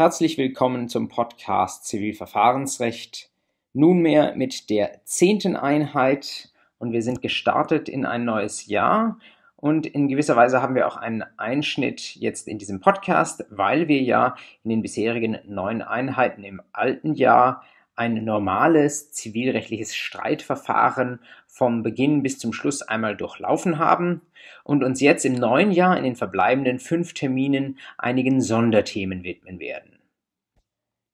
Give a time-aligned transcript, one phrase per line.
[0.00, 3.30] Herzlich willkommen zum Podcast Zivilverfahrensrecht.
[3.72, 9.18] Nunmehr mit der zehnten Einheit und wir sind gestartet in ein neues Jahr
[9.56, 14.00] und in gewisser Weise haben wir auch einen Einschnitt jetzt in diesem Podcast, weil wir
[14.00, 17.64] ja in den bisherigen neun Einheiten im alten Jahr
[17.98, 24.22] ein normales zivilrechtliches Streitverfahren vom Beginn bis zum Schluss einmal durchlaufen haben
[24.62, 29.98] und uns jetzt im neuen Jahr in den verbleibenden fünf Terminen einigen Sonderthemen widmen werden.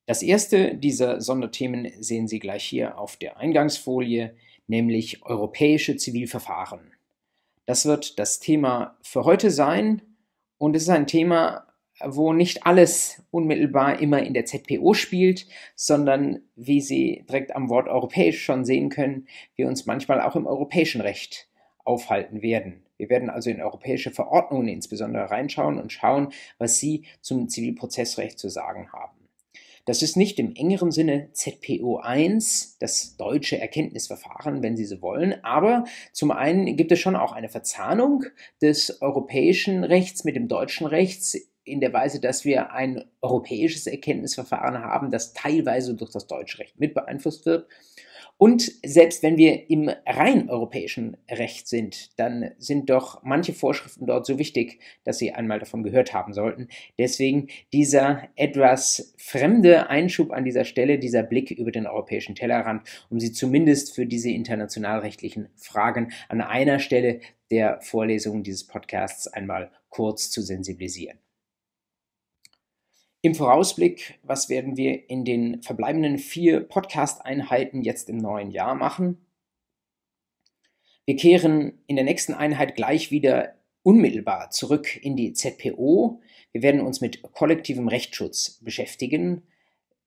[0.06, 6.92] Das erste dieser Sonderthemen sehen Sie gleich hier auf der Eingangsfolie, nämlich europäische Zivilverfahren.
[7.64, 10.02] Das wird das Thema für heute sein
[10.58, 11.66] und es ist ein Thema,
[12.00, 17.88] wo nicht alles unmittelbar immer in der ZPO spielt, sondern wie Sie direkt am Wort
[17.88, 19.26] europäisch schon sehen können,
[19.56, 21.48] wir uns manchmal auch im europäischen Recht
[21.84, 22.82] aufhalten werden.
[22.96, 28.48] Wir werden also in europäische Verordnungen insbesondere reinschauen und schauen, was Sie zum Zivilprozessrecht zu
[28.48, 29.28] sagen haben.
[29.86, 35.84] Das ist nicht im engeren Sinne ZPO1, das deutsche Erkenntnisverfahren, wenn Sie so wollen, aber
[36.12, 38.24] zum einen gibt es schon auch eine Verzahnung
[38.62, 44.78] des europäischen Rechts mit dem deutschen Rechts in der Weise, dass wir ein europäisches Erkenntnisverfahren
[44.78, 47.66] haben, das teilweise durch das deutsche Recht mit beeinflusst wird.
[48.36, 54.26] Und selbst wenn wir im rein europäischen Recht sind, dann sind doch manche Vorschriften dort
[54.26, 56.68] so wichtig, dass Sie einmal davon gehört haben sollten.
[56.98, 63.20] Deswegen dieser etwas fremde Einschub an dieser Stelle, dieser Blick über den europäischen Tellerrand, um
[63.20, 67.20] Sie zumindest für diese internationalrechtlichen Fragen an einer Stelle
[67.52, 71.23] der Vorlesung dieses Podcasts einmal kurz zu sensibilisieren.
[73.24, 79.16] Im Vorausblick, was werden wir in den verbleibenden vier Podcast-Einheiten jetzt im neuen Jahr machen?
[81.06, 86.20] Wir kehren in der nächsten Einheit gleich wieder unmittelbar zurück in die ZPO.
[86.52, 89.42] Wir werden uns mit kollektivem Rechtsschutz beschäftigen.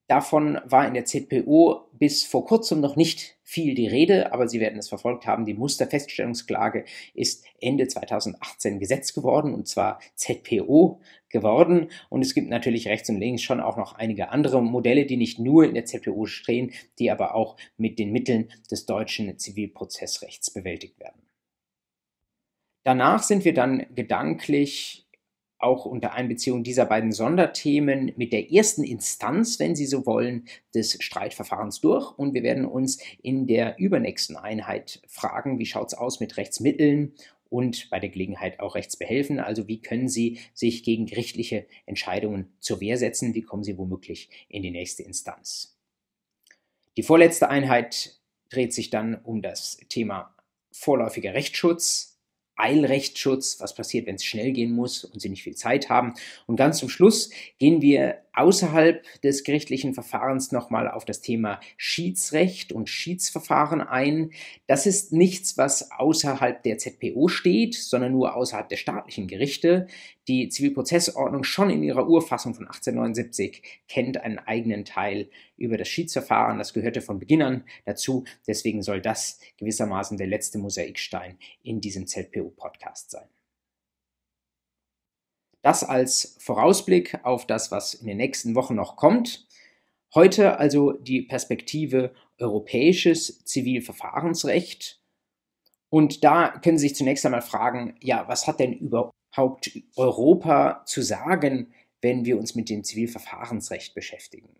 [0.07, 4.61] Davon war in der ZPO bis vor kurzem noch nicht viel die Rede, aber Sie
[4.61, 5.45] werden es verfolgt haben.
[5.45, 11.89] Die Musterfeststellungsklage ist Ende 2018 Gesetz geworden und zwar ZPO geworden.
[12.09, 15.39] Und es gibt natürlich rechts und links schon auch noch einige andere Modelle, die nicht
[15.39, 20.99] nur in der ZPO stehen, die aber auch mit den Mitteln des deutschen Zivilprozessrechts bewältigt
[21.01, 21.21] werden.
[22.83, 25.06] Danach sind wir dann gedanklich
[25.59, 30.97] auch unter Einbeziehung dieser beiden Sonderthemen mit der ersten Instanz, wenn Sie so wollen, des
[31.01, 32.17] Streitverfahrens durch.
[32.17, 37.13] Und wir werden uns in der übernächsten Einheit fragen, wie schaut es aus mit Rechtsmitteln
[37.49, 39.39] und bei der Gelegenheit auch Rechtsbehelfen.
[39.39, 43.33] Also wie können Sie sich gegen gerichtliche Entscheidungen zur Wehr setzen?
[43.33, 45.77] Wie kommen Sie womöglich in die nächste Instanz?
[46.97, 48.19] Die vorletzte Einheit
[48.49, 50.35] dreht sich dann um das Thema
[50.71, 52.16] vorläufiger Rechtsschutz,
[52.57, 56.13] Eilrechtsschutz, was passiert, wenn es schnell gehen muss und Sie nicht viel Zeit haben.
[56.45, 57.29] Und ganz zum Schluss
[57.59, 64.31] gehen wir außerhalb des gerichtlichen Verfahrens nochmal auf das Thema Schiedsrecht und Schiedsverfahren ein.
[64.67, 69.87] Das ist nichts, was außerhalb der ZPO steht, sondern nur außerhalb der staatlichen Gerichte.
[70.27, 76.57] Die Zivilprozessordnung schon in ihrer Urfassung von 1879 kennt einen eigenen Teil über das Schiedsverfahren.
[76.57, 78.25] Das gehörte von Beginn an dazu.
[78.45, 83.27] Deswegen soll das gewissermaßen der letzte Mosaikstein in diesem ZPO-Podcast sein.
[85.67, 89.49] Das als Vorausblick auf das, was in den nächsten Wochen noch kommt.
[90.15, 95.03] Heute also die Perspektive europäisches Zivilverfahrensrecht.
[95.89, 101.01] Und da können Sie sich zunächst einmal fragen, ja, was hat denn überhaupt Europa zu
[101.01, 104.55] sagen, wenn wir uns mit dem Zivilverfahrensrecht beschäftigen?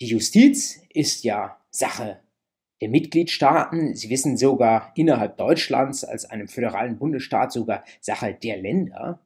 [0.00, 2.22] Die Justiz ist ja Sache
[2.80, 3.94] der Mitgliedstaaten.
[3.94, 9.20] Sie wissen sogar innerhalb Deutschlands als einem föderalen Bundesstaat sogar Sache der Länder.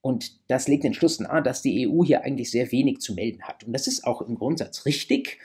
[0.00, 3.42] Und das legt den Schluss nahe, dass die EU hier eigentlich sehr wenig zu melden
[3.42, 3.64] hat.
[3.64, 5.38] Und das ist auch im Grundsatz richtig.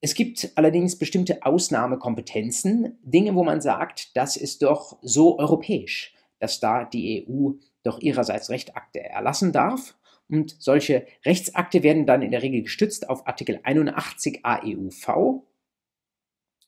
[0.00, 6.60] Es gibt allerdings bestimmte Ausnahmekompetenzen, Dinge, wo man sagt, das ist doch so europäisch, dass
[6.60, 9.96] da die EU doch ihrerseits Rechtsakte erlassen darf.
[10.28, 15.42] Und solche Rechtsakte werden dann in der Regel gestützt auf Artikel 81 AEUV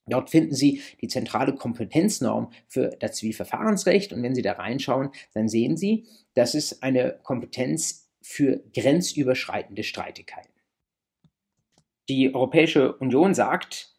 [0.08, 5.48] Dort finden Sie die zentrale Kompetenznorm für das Zivilverfahrensrecht und wenn Sie da reinschauen, dann
[5.48, 10.52] sehen Sie, das ist eine Kompetenz für grenzüberschreitende Streitigkeiten.
[12.08, 13.96] Die Europäische Union sagt,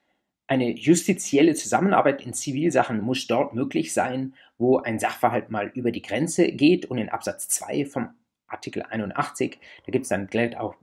[0.47, 6.01] eine justizielle Zusammenarbeit in Zivilsachen muss dort möglich sein, wo ein Sachverhalt mal über die
[6.01, 8.09] Grenze geht und in Absatz 2 vom
[8.47, 10.75] Artikel 81, da gibt es dann gleich auch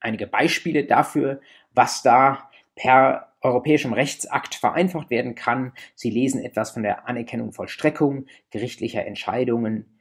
[0.00, 1.40] einige Beispiele dafür,
[1.70, 5.72] was da per europäischem Rechtsakt vereinfacht werden kann.
[5.94, 10.00] Sie lesen etwas von der Anerkennung Vollstreckung gerichtlicher Entscheidungen.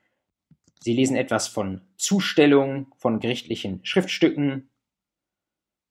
[0.80, 4.70] Sie lesen etwas von Zustellung von gerichtlichen Schriftstücken,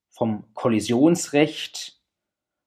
[0.08, 2.00] vom Kollisionsrecht,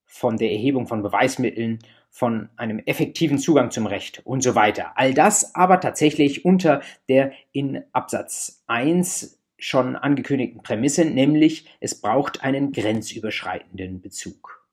[0.05, 1.79] von der Erhebung von Beweismitteln,
[2.09, 4.93] von einem effektiven Zugang zum Recht und so weiter.
[4.95, 12.43] All das aber tatsächlich unter der in Absatz 1 schon angekündigten Prämisse, nämlich es braucht
[12.43, 14.64] einen grenzüberschreitenden Bezug.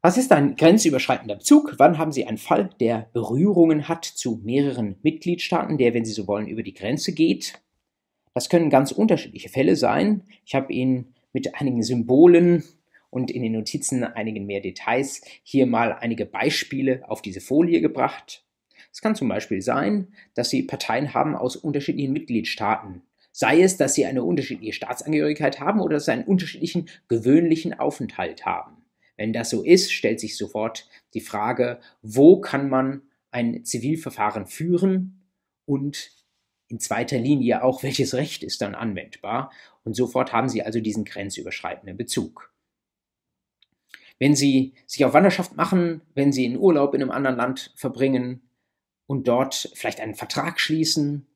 [0.00, 1.74] Was ist ein grenzüberschreitender Bezug?
[1.78, 6.28] Wann haben Sie einen Fall, der Berührungen hat zu mehreren Mitgliedstaaten, der, wenn Sie so
[6.28, 7.54] wollen, über die Grenze geht?
[8.32, 10.22] Das können ganz unterschiedliche Fälle sein.
[10.44, 12.62] Ich habe Ihnen mit einigen Symbolen
[13.10, 18.44] und in den Notizen einigen mehr Details hier mal einige Beispiele auf diese Folie gebracht.
[18.92, 23.02] Es kann zum Beispiel sein, dass Sie Parteien haben aus unterschiedlichen Mitgliedstaaten.
[23.32, 28.46] Sei es, dass sie eine unterschiedliche Staatsangehörigkeit haben oder dass sie einen unterschiedlichen gewöhnlichen Aufenthalt
[28.46, 28.78] haben.
[29.18, 35.28] Wenn das so ist, stellt sich sofort die Frage, wo kann man ein Zivilverfahren führen
[35.66, 36.12] und
[36.68, 39.50] in zweiter Linie auch, welches Recht ist dann anwendbar.
[39.84, 42.54] Und sofort haben Sie also diesen grenzüberschreitenden Bezug.
[44.18, 48.48] Wenn Sie sich auf Wanderschaft machen, wenn Sie in Urlaub in einem anderen Land verbringen
[49.06, 51.26] und dort vielleicht einen Vertrag schließen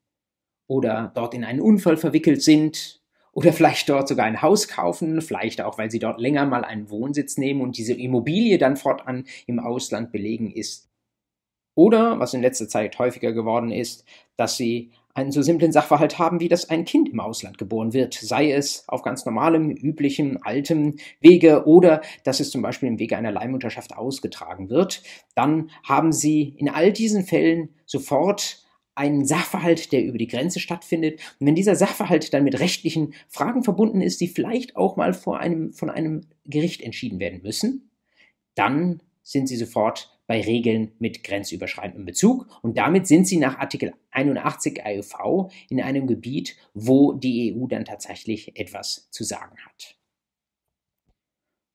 [0.69, 3.02] oder dort in einen Unfall verwickelt sind
[3.33, 6.91] oder vielleicht dort sogar ein Haus kaufen, vielleicht auch, weil Sie dort länger mal einen
[6.91, 10.89] Wohnsitz nehmen und diese Immobilie dann fortan im Ausland belegen ist.
[11.75, 14.05] Oder, was in letzter Zeit häufiger geworden ist,
[14.37, 18.15] dass Sie einen so simplen Sachverhalt haben, wie dass ein Kind im Ausland geboren wird,
[18.15, 23.17] sei es auf ganz normalem, üblichem, altem Wege oder dass es zum Beispiel im Wege
[23.17, 25.03] einer Leihmutterschaft ausgetragen wird,
[25.35, 28.63] dann haben Sie in all diesen Fällen sofort
[28.95, 31.21] einen Sachverhalt, der über die Grenze stattfindet.
[31.41, 35.41] Und wenn dieser Sachverhalt dann mit rechtlichen Fragen verbunden ist, die vielleicht auch mal vor
[35.41, 37.91] einem, von einem Gericht entschieden werden müssen,
[38.55, 43.93] dann sind Sie sofort bei Regeln mit grenzüberschreitendem Bezug und damit sind sie nach Artikel
[44.13, 49.97] 81 AEV in einem Gebiet, wo die EU dann tatsächlich etwas zu sagen hat.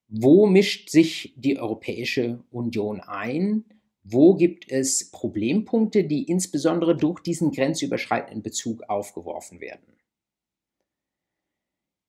[0.07, 3.65] Wo mischt sich die Europäische Union ein?
[4.09, 9.97] Wo gibt es Problempunkte, die insbesondere durch diesen grenzüberschreitenden Bezug aufgeworfen werden?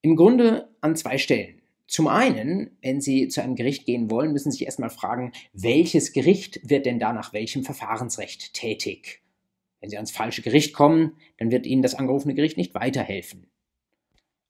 [0.02, 1.60] Im Grunde an zwei Stellen.
[1.88, 6.12] Zum einen, wenn Sie zu einem Gericht gehen wollen, müssen Sie sich erstmal fragen, welches
[6.12, 9.22] Gericht wird denn da nach welchem Verfahrensrecht tätig?
[9.80, 13.50] Wenn Sie ans falsche Gericht kommen, dann wird Ihnen das angerufene Gericht nicht weiterhelfen.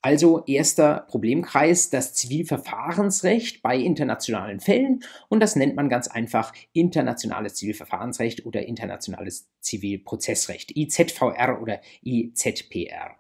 [0.01, 7.55] Also erster Problemkreis, das Zivilverfahrensrecht bei internationalen Fällen und das nennt man ganz einfach internationales
[7.55, 13.17] Zivilverfahrensrecht oder internationales Zivilprozessrecht, IZVR oder IZPR.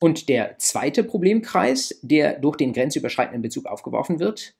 [0.00, 4.54] Und der zweite Problemkreis, der durch den grenzüberschreitenden Bezug aufgeworfen wird,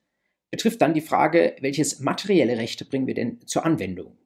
[0.51, 4.19] betrifft dann die Frage, welches materielle Recht bringen wir denn zur Anwendung?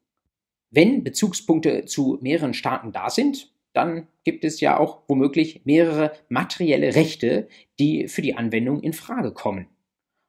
[0.71, 6.95] Wenn Bezugspunkte zu mehreren Staaten da sind, dann gibt es ja auch womöglich mehrere materielle
[6.95, 7.47] Rechte,
[7.79, 9.67] die für die Anwendung in Frage kommen.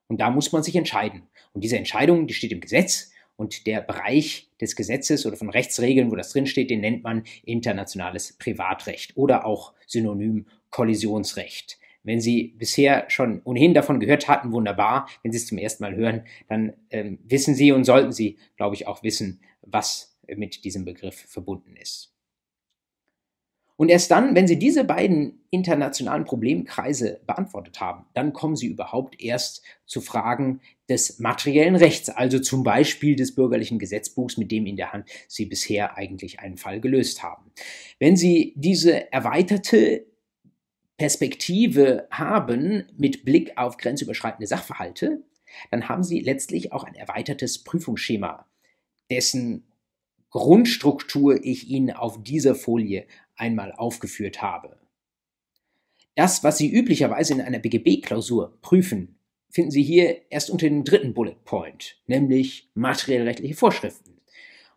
[0.08, 1.22] Und da muss man sich entscheiden.
[1.52, 6.10] Und diese Entscheidung, die steht im Gesetz und der Bereich des Gesetzes oder von Rechtsregeln,
[6.10, 11.78] wo das drinsteht, den nennt man internationales Privatrecht oder auch synonym Kollisionsrecht.
[12.02, 15.08] Wenn Sie bisher schon ohnehin davon gehört hatten, wunderbar.
[15.22, 18.76] Wenn Sie es zum ersten Mal hören, dann ähm, wissen Sie und sollten Sie, glaube
[18.76, 22.15] ich, auch wissen, was mit diesem Begriff verbunden ist.
[23.76, 29.20] Und erst dann, wenn Sie diese beiden internationalen Problemkreise beantwortet haben, dann kommen Sie überhaupt
[29.20, 34.76] erst zu Fragen des materiellen Rechts, also zum Beispiel des bürgerlichen Gesetzbuchs, mit dem in
[34.76, 37.52] der Hand Sie bisher eigentlich einen Fall gelöst haben.
[37.98, 40.06] Wenn Sie diese erweiterte
[40.96, 45.22] Perspektive haben mit Blick auf grenzüberschreitende Sachverhalte,
[45.70, 48.46] dann haben Sie letztlich auch ein erweitertes Prüfungsschema,
[49.10, 49.64] dessen
[50.36, 54.76] Grundstruktur ich Ihnen auf dieser Folie einmal aufgeführt habe.
[56.14, 61.14] Das, was Sie üblicherweise in einer BGB-Klausur prüfen, finden Sie hier erst unter dem dritten
[61.14, 64.18] Bullet Point, nämlich materiellrechtliche Vorschriften.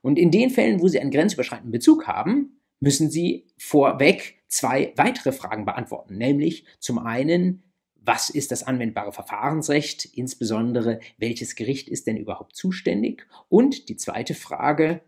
[0.02, 5.34] Und in den Fällen, wo Sie einen grenzüberschreitenden Bezug haben, müssen Sie vorweg zwei weitere
[5.34, 7.64] Fragen beantworten, nämlich zum einen,
[7.96, 13.28] was ist das anwendbare Verfahrensrecht, insbesondere welches Gericht ist denn überhaupt zuständig?
[13.50, 15.02] Und die zweite Frage,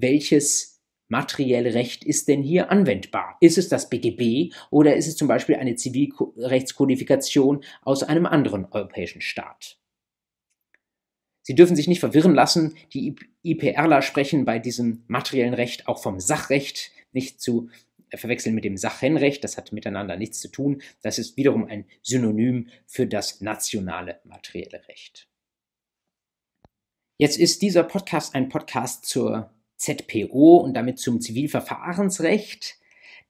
[0.00, 3.36] welches materielle Recht ist denn hier anwendbar?
[3.40, 9.20] Ist es das BGB oder ist es zum Beispiel eine Zivilrechtskodifikation aus einem anderen europäischen
[9.20, 9.78] Staat?
[11.42, 12.76] Sie dürfen sich nicht verwirren lassen.
[12.92, 17.70] Die IPRler sprechen bei diesem materiellen Recht auch vom Sachrecht, nicht zu
[18.14, 19.42] verwechseln mit dem Sachenrecht.
[19.42, 20.82] Das hat miteinander nichts zu tun.
[21.02, 25.28] Das ist wiederum ein Synonym für das nationale materielle Recht.
[27.18, 32.76] Jetzt ist dieser Podcast ein Podcast zur ZPO und damit zum Zivilverfahrensrecht.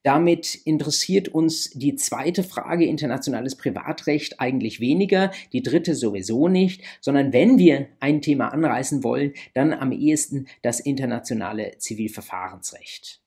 [0.02, 7.32] Damit interessiert uns die zweite Frage internationales Privatrecht eigentlich weniger, die dritte sowieso nicht, sondern
[7.32, 13.20] wenn wir ein Thema anreißen wollen, dann am ehesten das internationale Zivilverfahrensrecht.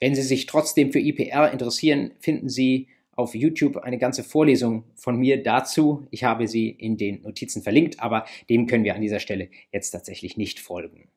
[0.00, 5.16] Wenn Sie sich trotzdem für IPR interessieren, finden Sie auf YouTube eine ganze Vorlesung von
[5.16, 6.06] mir dazu.
[6.10, 9.90] Ich habe sie in den Notizen verlinkt, aber dem können wir an dieser Stelle jetzt
[9.90, 11.10] tatsächlich nicht folgen.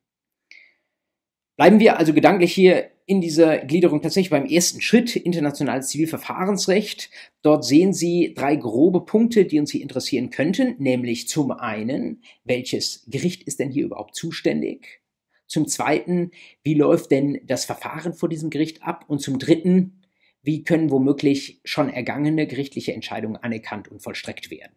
[1.55, 7.10] Bleiben wir also gedanklich hier in dieser Gliederung tatsächlich beim ersten Schritt, internationales Zivilverfahrensrecht.
[7.41, 13.05] Dort sehen Sie drei grobe Punkte, die uns hier interessieren könnten, nämlich zum einen, welches
[13.07, 15.01] Gericht ist denn hier überhaupt zuständig?
[15.45, 16.31] Zum zweiten,
[16.63, 19.05] wie läuft denn das Verfahren vor diesem Gericht ab?
[19.07, 20.01] Und zum dritten,
[20.41, 24.74] wie können womöglich schon ergangene gerichtliche Entscheidungen anerkannt und vollstreckt werden?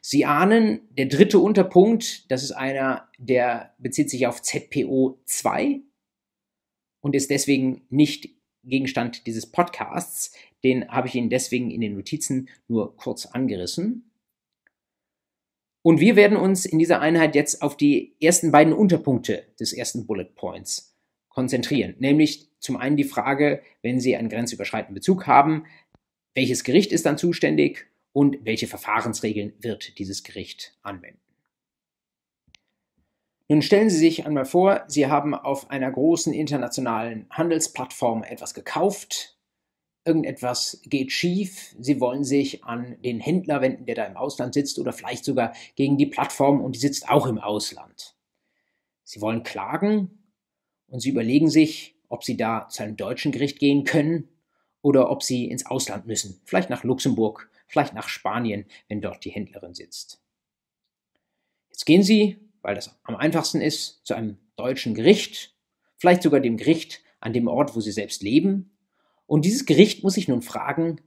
[0.00, 5.82] Sie ahnen, der dritte Unterpunkt, das ist einer, der bezieht sich auf ZPO 2,
[7.02, 8.30] und ist deswegen nicht
[8.64, 10.34] Gegenstand dieses Podcasts.
[10.64, 14.10] Den habe ich Ihnen deswegen in den Notizen nur kurz angerissen.
[15.84, 20.06] Und wir werden uns in dieser Einheit jetzt auf die ersten beiden Unterpunkte des ersten
[20.06, 20.96] Bullet Points
[21.28, 21.96] konzentrieren.
[21.98, 25.66] Nämlich zum einen die Frage, wenn Sie einen grenzüberschreitenden Bezug haben,
[26.34, 31.21] welches Gericht ist dann zuständig und welche Verfahrensregeln wird dieses Gericht anwenden.
[33.48, 39.36] Nun stellen Sie sich einmal vor, Sie haben auf einer großen internationalen Handelsplattform etwas gekauft,
[40.04, 44.78] irgendetwas geht schief, Sie wollen sich an den Händler wenden, der da im Ausland sitzt,
[44.78, 48.16] oder vielleicht sogar gegen die Plattform und die sitzt auch im Ausland.
[49.04, 50.22] Sie wollen klagen
[50.88, 54.28] und Sie überlegen sich, ob Sie da zu einem deutschen Gericht gehen können
[54.82, 59.30] oder ob Sie ins Ausland müssen, vielleicht nach Luxemburg, vielleicht nach Spanien, wenn dort die
[59.30, 60.20] Händlerin sitzt.
[61.70, 65.54] Jetzt gehen Sie weil das am einfachsten ist, zu einem deutschen Gericht,
[65.98, 68.76] vielleicht sogar dem Gericht an dem Ort, wo sie selbst leben.
[69.26, 71.00] Und dieses Gericht muss sich nun fragen,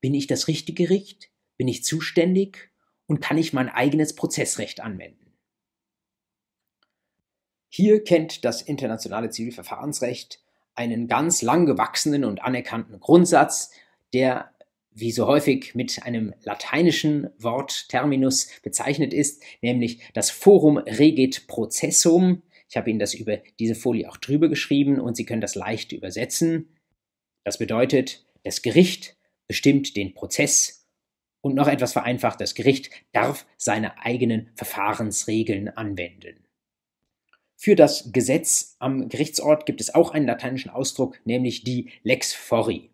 [0.00, 1.30] bin ich das richtige Gericht?
[1.56, 2.70] Bin ich zuständig?
[3.06, 5.32] Und kann ich mein eigenes Prozessrecht anwenden?
[7.68, 10.42] Hier kennt das internationale Zivilverfahrensrecht
[10.74, 13.70] einen ganz lang gewachsenen und anerkannten Grundsatz,
[14.12, 14.52] der
[14.94, 22.42] wie so häufig mit einem lateinischen Wort Terminus bezeichnet ist, nämlich das Forum regit processum.
[22.68, 25.92] Ich habe Ihnen das über diese Folie auch drüber geschrieben und Sie können das leicht
[25.92, 26.68] übersetzen.
[27.44, 29.16] Das bedeutet, das Gericht
[29.48, 30.86] bestimmt den Prozess
[31.40, 36.44] und noch etwas vereinfacht, das Gericht darf seine eigenen Verfahrensregeln anwenden.
[37.56, 42.91] Für das Gesetz am Gerichtsort gibt es auch einen lateinischen Ausdruck, nämlich die Lex Fori.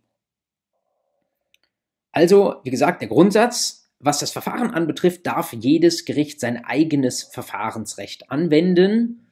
[2.19, 8.29] Also, wie gesagt, der Grundsatz, was das Verfahren anbetrifft, darf jedes Gericht sein eigenes Verfahrensrecht
[8.29, 9.29] anwenden.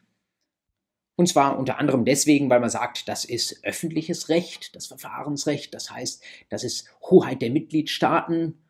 [1.17, 5.75] Und zwar unter anderem deswegen, weil man sagt, das ist öffentliches Recht, das Verfahrensrecht.
[5.75, 8.63] Das heißt, das ist Hoheit der Mitgliedstaaten.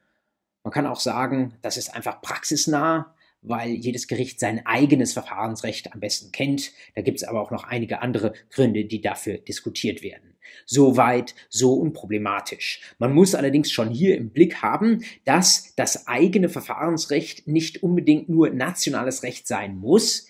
[0.64, 6.00] Man kann auch sagen, das ist einfach praxisnah weil jedes Gericht sein eigenes Verfahrensrecht am
[6.00, 6.72] besten kennt.
[6.96, 10.35] Da gibt es aber auch noch einige andere Gründe, die dafür diskutiert werden.
[10.64, 12.80] Soweit, so unproblematisch.
[12.98, 18.50] Man muss allerdings schon hier im Blick haben, dass das eigene Verfahrensrecht nicht unbedingt nur
[18.50, 20.26] nationales Recht sein muss,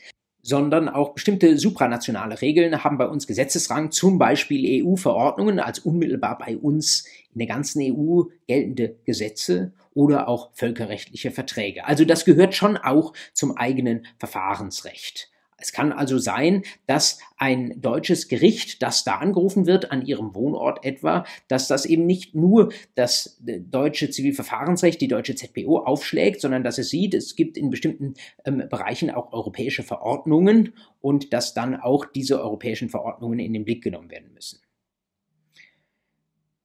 [0.46, 6.56] sondern auch bestimmte supranationale Regeln haben bei uns Gesetzesrang, zum Beispiel EU-Verordnungen als unmittelbar bei
[6.56, 11.84] uns in der ganzen EU geltende Gesetze oder auch völkerrechtliche Verträge.
[11.84, 15.30] Also das gehört schon auch zum eigenen Verfahrensrecht.
[15.58, 20.84] Es kann also sein, dass ein deutsches Gericht, das da angerufen wird, an ihrem Wohnort
[20.84, 26.62] etwa, dass das eben nicht nur das äh, deutsche Zivilverfahrensrecht, die deutsche ZPO aufschlägt, sondern
[26.62, 31.74] dass es sieht, es gibt in bestimmten ähm, Bereichen auch europäische Verordnungen und dass dann
[31.74, 34.60] auch diese europäischen Verordnungen in den Blick genommen werden müssen.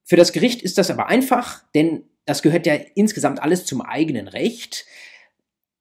[0.04, 4.28] Für das Gericht ist das aber einfach, denn das gehört ja insgesamt alles zum eigenen
[4.28, 4.84] Recht.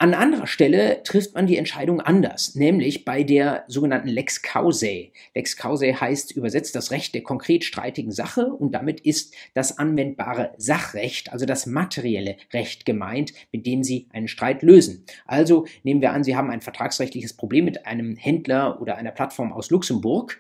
[0.01, 5.11] An anderer Stelle trifft man die Entscheidung anders, nämlich bei der sogenannten Lex Causae.
[5.35, 10.55] Lex Causae heißt übersetzt das Recht der konkret streitigen Sache und damit ist das anwendbare
[10.57, 15.05] Sachrecht, also das materielle Recht gemeint, mit dem Sie einen Streit lösen.
[15.27, 19.53] Also nehmen wir an, Sie haben ein vertragsrechtliches Problem mit einem Händler oder einer Plattform
[19.53, 20.39] aus Luxemburg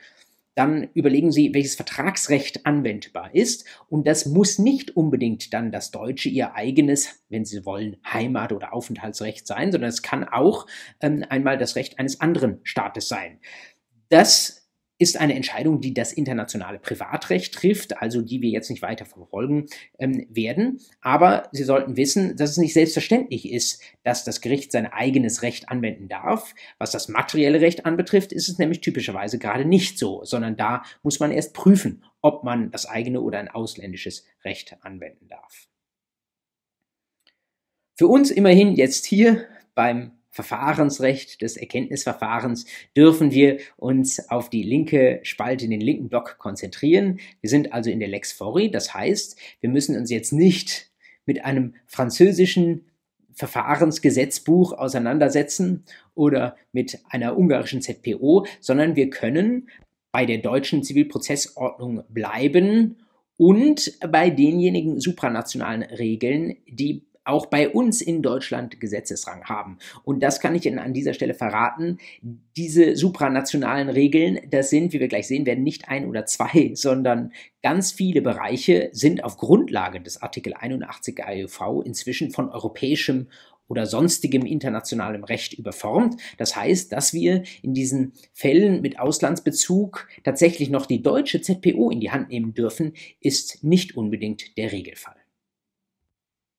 [0.55, 3.65] dann überlegen Sie, welches Vertragsrecht anwendbar ist.
[3.87, 8.73] Und das muss nicht unbedingt dann das deutsche, Ihr eigenes, wenn Sie wollen, Heimat- oder
[8.73, 10.67] Aufenthaltsrecht sein, sondern es kann auch
[10.99, 13.39] ähm, einmal das Recht eines anderen Staates sein.
[14.09, 14.60] Das
[15.01, 19.65] ist eine Entscheidung, die das internationale Privatrecht trifft, also die wir jetzt nicht weiter verfolgen
[19.97, 20.79] ähm, werden.
[21.01, 25.69] Aber Sie sollten wissen, dass es nicht selbstverständlich ist, dass das Gericht sein eigenes Recht
[25.69, 26.53] anwenden darf.
[26.77, 31.19] Was das materielle Recht anbetrifft, ist es nämlich typischerweise gerade nicht so, sondern da muss
[31.19, 35.67] man erst prüfen, ob man das eigene oder ein ausländisches Recht anwenden darf.
[37.95, 45.19] Für uns immerhin jetzt hier beim Verfahrensrecht des Erkenntnisverfahrens dürfen wir uns auf die linke
[45.23, 47.19] Spalte den linken Block konzentrieren.
[47.41, 50.89] Wir sind also in der Lex Fori, das heißt, wir müssen uns jetzt nicht
[51.25, 52.85] mit einem französischen
[53.33, 55.83] Verfahrensgesetzbuch auseinandersetzen
[56.15, 59.69] oder mit einer ungarischen ZPO, sondern wir können
[60.11, 62.97] bei der deutschen Zivilprozessordnung bleiben
[63.37, 69.77] und bei denjenigen supranationalen Regeln, die auch bei uns in Deutschland Gesetzesrang haben.
[70.03, 71.99] Und das kann ich Ihnen an dieser Stelle verraten.
[72.57, 77.31] Diese supranationalen Regeln, das sind, wie wir gleich sehen werden, nicht ein oder zwei, sondern
[77.61, 83.27] ganz viele Bereiche sind auf Grundlage des Artikel 81 AEV inzwischen von europäischem
[83.71, 86.21] oder sonstigem internationalem Recht überformt.
[86.37, 92.01] Das heißt, dass wir in diesen Fällen mit Auslandsbezug tatsächlich noch die deutsche ZPO in
[92.01, 95.20] die Hand nehmen dürfen, ist nicht unbedingt der Regelfall.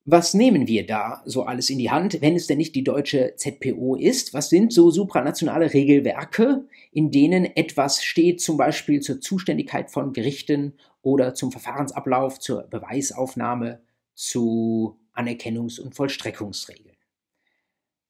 [0.05, 3.35] Was nehmen wir da so alles in die Hand, wenn es denn nicht die deutsche
[3.37, 4.35] ZPO ist?
[4.35, 10.75] Was sind so supranationale Regelwerke, in denen etwas steht, zum Beispiel zur Zuständigkeit von Gerichten
[11.03, 13.81] oder zum Verfahrensablauf, zur Beweisaufnahme,
[14.15, 16.97] zu Anerkennungs- und Vollstreckungsregeln?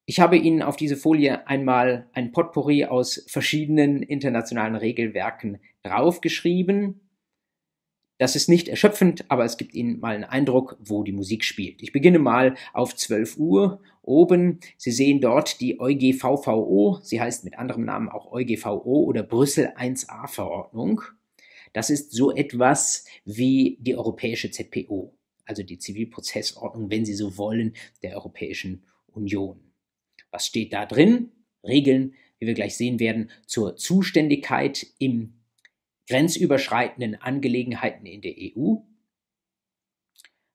[0.07, 7.02] Ich habe Ihnen auf diese Folie einmal ein Potpourri aus verschiedenen internationalen Regelwerken draufgeschrieben.
[8.23, 11.83] Das ist nicht erschöpfend, aber es gibt Ihnen mal einen Eindruck, wo die Musik spielt.
[11.83, 14.61] Ich beginne mal auf 12 Uhr oben.
[14.77, 17.01] Sie sehen dort die EuGVVO.
[17.03, 21.03] Sie heißt mit anderem Namen auch EuGVO oder Brüssel 1a Verordnung.
[21.73, 27.73] Das ist so etwas wie die europäische ZPO, also die Zivilprozessordnung, wenn Sie so wollen,
[28.05, 29.59] der Europäischen Union.
[30.31, 31.33] Was steht da drin?
[31.65, 35.42] Regeln, wie wir gleich sehen werden, zur Zuständigkeit im
[36.09, 38.77] grenzüberschreitenden Angelegenheiten in der EU,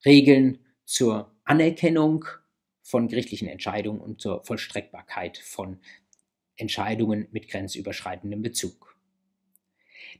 [0.05, 2.25] Regeln zur Anerkennung
[2.81, 5.79] von gerichtlichen Entscheidungen und zur Vollstreckbarkeit von
[6.55, 8.97] Entscheidungen mit grenzüberschreitendem Bezug.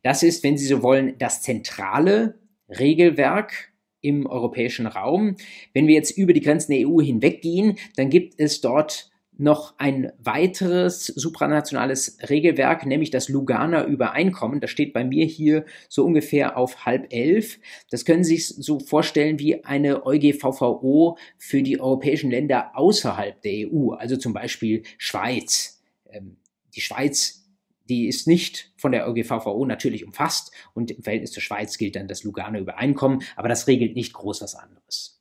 [0.03, 5.37] Das ist, wenn Sie so wollen, das zentrale Regelwerk im europäischen Raum.
[5.73, 10.11] Wenn wir jetzt über die Grenzen der EU hinweggehen, dann gibt es dort noch ein
[10.19, 14.59] weiteres supranationales Regelwerk, nämlich das Luganer Übereinkommen.
[14.59, 17.59] Das steht bei mir hier so ungefähr auf halb elf.
[17.89, 23.71] Das können Sie sich so vorstellen wie eine EuGVVO für die europäischen Länder außerhalb der
[23.71, 25.81] EU, also zum Beispiel Schweiz.
[26.09, 26.37] Ähm,
[26.75, 27.47] die Schweiz
[27.89, 32.07] die ist nicht von der EuGVVO natürlich umfasst und im Verhältnis zur Schweiz gilt dann
[32.07, 35.16] das Luganer Übereinkommen, aber das regelt nicht groß was anderes.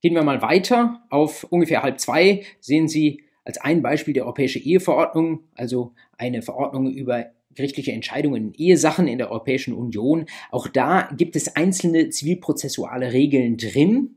[0.00, 1.02] Gehen wir mal weiter.
[1.10, 6.92] Auf ungefähr halb zwei sehen Sie als ein Beispiel die Europäische Eheverordnung, also eine Verordnung
[6.92, 10.26] über gerichtliche Entscheidungen in Ehesachen in der Europäischen Union.
[10.50, 14.16] Auch da gibt es einzelne zivilprozessuale Regeln drin,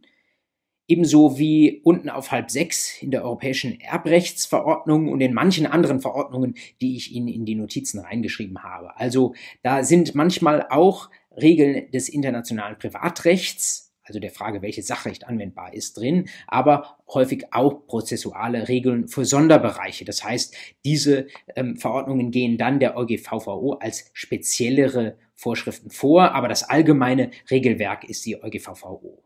[0.87, 6.55] ebenso wie unten auf halb sechs in der Europäischen Erbrechtsverordnung und in manchen anderen Verordnungen,
[6.81, 8.95] die ich Ihnen in die Notizen reingeschrieben habe.
[8.97, 15.73] Also da sind manchmal auch Regeln des internationalen Privatrechts also der Frage, welches Sachrecht anwendbar
[15.73, 20.03] ist, drin, aber häufig auch prozessuale Regeln für Sonderbereiche.
[20.03, 26.63] Das heißt, diese ähm, Verordnungen gehen dann der EuGVVO als speziellere Vorschriften vor, aber das
[26.63, 29.23] allgemeine Regelwerk ist die EuGVVO.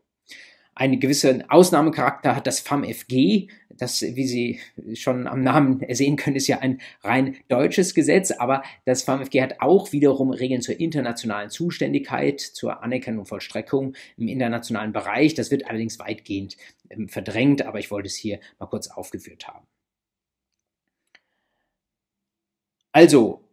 [0.76, 3.48] Einen gewissen Ausnahmecharakter hat das FAMFG.
[3.78, 4.60] Das, wie Sie
[4.94, 9.60] schon am Namen sehen können, ist ja ein rein deutsches Gesetz, aber das FAMFG hat
[9.60, 15.34] auch wiederum Regeln zur internationalen Zuständigkeit, zur Anerkennung und Vollstreckung im internationalen Bereich.
[15.34, 16.56] Das wird allerdings weitgehend
[16.90, 19.66] ähm, verdrängt, aber ich wollte es hier mal kurz aufgeführt haben.
[22.92, 23.45] Also,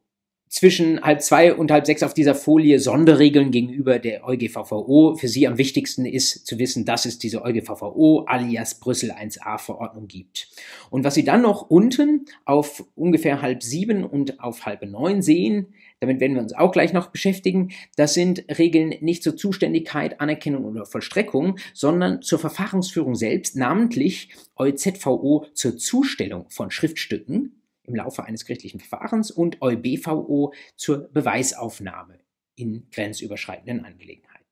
[0.53, 5.15] zwischen halb zwei und halb sechs auf dieser Folie Sonderregeln gegenüber der EuGVVO.
[5.15, 10.07] Für Sie am wichtigsten ist zu wissen, dass es diese EuGVVO alias Brüssel 1a Verordnung
[10.07, 10.49] gibt.
[10.91, 15.73] Und was Sie dann noch unten auf ungefähr halb sieben und auf halb neun sehen,
[15.99, 17.71] damit werden wir uns auch gleich noch beschäftigen.
[17.95, 25.47] Das sind Regeln nicht zur Zuständigkeit, Anerkennung oder Vollstreckung, sondern zur Verfahrensführung selbst, namentlich EuZVO
[25.55, 32.19] zur Zustellung von Schriftstücken im Laufe eines gerichtlichen Verfahrens und EuBVO zur Beweisaufnahme
[32.55, 34.43] in grenzüberschreitenden Angelegenheiten.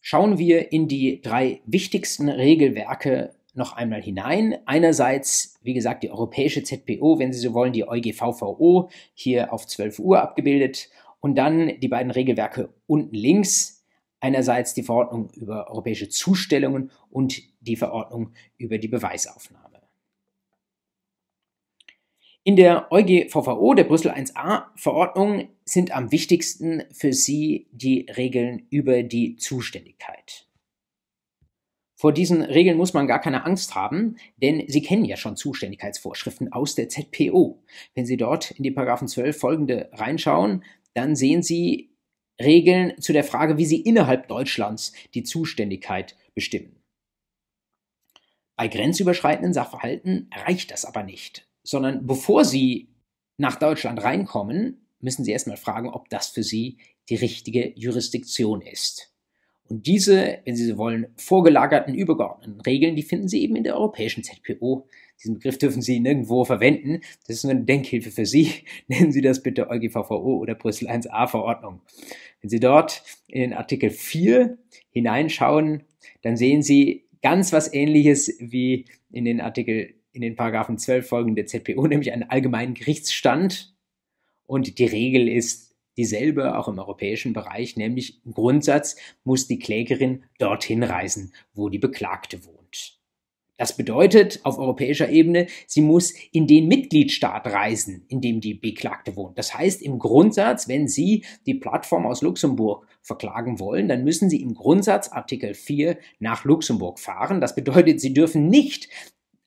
[0.00, 4.56] Schauen wir in die drei wichtigsten Regelwerke noch einmal hinein.
[4.66, 9.98] Einerseits, wie gesagt, die europäische ZPO, wenn Sie so wollen, die EuGVVO, hier auf 12
[9.98, 10.90] Uhr abgebildet.
[11.20, 13.84] Und dann die beiden Regelwerke unten links.
[14.20, 19.71] Einerseits die Verordnung über europäische Zustellungen und die Verordnung über die Beweisaufnahme.
[22.44, 29.04] In der EuGVVO, der Brüssel 1a Verordnung, sind am wichtigsten für Sie die Regeln über
[29.04, 30.48] die Zuständigkeit.
[31.94, 36.52] Vor diesen Regeln muss man gar keine Angst haben, denn Sie kennen ja schon Zuständigkeitsvorschriften
[36.52, 37.62] aus der ZPO.
[37.94, 41.94] Wenn Sie dort in die Paragraphen 12 folgende reinschauen, dann sehen Sie
[42.40, 46.82] Regeln zu der Frage, wie Sie innerhalb Deutschlands die Zuständigkeit bestimmen.
[48.56, 52.88] Bei grenzüberschreitenden Sachverhalten reicht das aber nicht sondern bevor sie
[53.36, 59.12] nach Deutschland reinkommen, müssen sie erstmal fragen, ob das für sie die richtige Jurisdiktion ist.
[59.72, 63.76] Und diese, wenn Sie so wollen, vorgelagerten übergeordneten Regeln, die finden Sie eben in der
[63.76, 64.86] europäischen ZPO.
[65.18, 67.00] Diesen Begriff dürfen Sie nirgendwo verwenden.
[67.26, 68.52] Das ist nur eine Denkhilfe für Sie.
[68.88, 71.80] Nennen Sie das bitte EuGVVO oder Brüssel 1a Verordnung.
[72.42, 74.58] Wenn Sie dort in den Artikel 4
[74.90, 75.84] hineinschauen,
[76.20, 81.36] dann sehen Sie ganz was ähnliches wie in den Artikel in den Paragraphen 12 folgenden
[81.36, 83.74] der ZPO, nämlich einen allgemeinen Gerichtsstand.
[84.44, 90.24] Und die Regel ist dieselbe auch im europäischen Bereich, nämlich im Grundsatz muss die Klägerin
[90.38, 92.62] dorthin reisen, wo die Beklagte wohnt.
[93.58, 99.14] Das bedeutet auf europäischer Ebene, sie muss in den Mitgliedstaat reisen, in dem die Beklagte
[99.14, 99.38] wohnt.
[99.38, 104.42] Das heißt im Grundsatz, wenn Sie die Plattform aus Luxemburg verklagen wollen, dann müssen Sie
[104.42, 107.40] im Grundsatz Artikel 4 nach Luxemburg fahren.
[107.40, 108.88] Das bedeutet, Sie dürfen nicht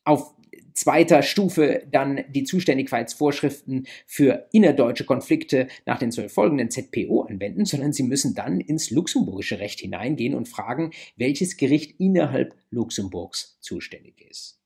[0.05, 0.34] auf
[0.75, 7.93] zweiter Stufe dann die Zuständigkeitsvorschriften für innerdeutsche Konflikte nach den zwölf folgenden ZPO anwenden, sondern
[7.93, 14.59] sie müssen dann ins luxemburgische Recht hineingehen und fragen, welches Gericht innerhalb Luxemburgs zuständig ist.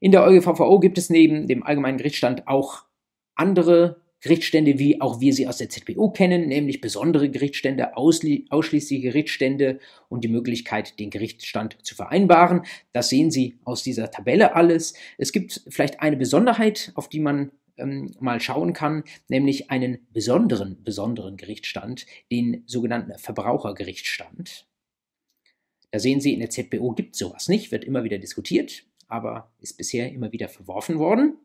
[0.00, 2.84] In der EuGVVO gibt es neben dem allgemeinen Gerichtsstand auch
[3.34, 9.78] andere Gerichtsstände, wie auch wir sie aus der ZPO kennen, nämlich besondere Gerichtsstände, ausschließliche Gerichtsstände
[10.08, 12.62] und die Möglichkeit, den Gerichtsstand zu vereinbaren.
[12.92, 14.94] Das sehen Sie aus dieser Tabelle alles.
[15.18, 20.82] Es gibt vielleicht eine Besonderheit, auf die man ähm, mal schauen kann, nämlich einen besonderen,
[20.82, 24.66] besonderen Gerichtsstand, den sogenannten Verbrauchergerichtsstand.
[25.90, 29.52] Da sehen Sie, in der ZPO gibt es sowas nicht, wird immer wieder diskutiert, aber
[29.60, 31.38] ist bisher immer wieder verworfen worden.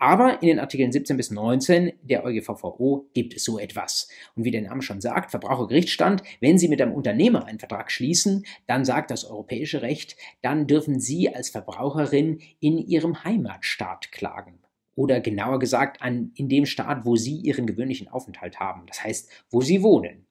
[0.00, 4.08] Aber in den Artikeln 17 bis 19 der EuGVVO gibt es so etwas.
[4.34, 8.46] Und wie der Name schon sagt, Verbrauchergerichtsstand, wenn Sie mit einem Unternehmer einen Vertrag schließen,
[8.66, 14.60] dann sagt das europäische Recht, dann dürfen Sie als Verbraucherin in Ihrem Heimatstaat klagen.
[14.94, 18.86] Oder genauer gesagt, an, in dem Staat, wo Sie Ihren gewöhnlichen Aufenthalt haben.
[18.86, 20.26] Das heißt, wo Sie wohnen.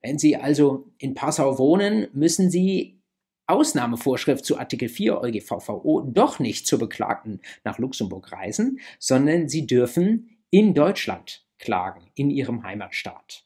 [0.00, 3.02] Wenn Sie also in Passau wohnen, müssen Sie
[3.46, 10.38] Ausnahmevorschrift zu Artikel 4 EuGVVO doch nicht zur Beklagten nach Luxemburg reisen, sondern sie dürfen
[10.50, 13.44] in Deutschland klagen, in ihrem Heimatstaat.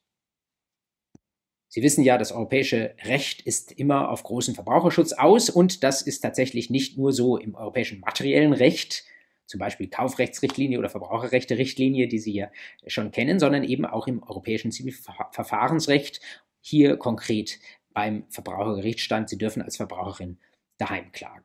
[1.70, 6.20] Sie wissen ja, das europäische Recht ist immer auf großen Verbraucherschutz aus und das ist
[6.20, 9.04] tatsächlich nicht nur so im europäischen materiellen Recht,
[9.46, 12.50] zum Beispiel Kaufrechtsrichtlinie oder Verbraucherrechte-Richtlinie, die Sie ja
[12.86, 16.20] schon kennen, sondern eben auch im europäischen Zivilverfahrensrecht,
[16.60, 17.58] hier konkret
[17.98, 19.28] beim Verbrauchergerichtsstand.
[19.28, 20.38] Sie dürfen als Verbraucherin
[20.76, 21.44] daheim klagen.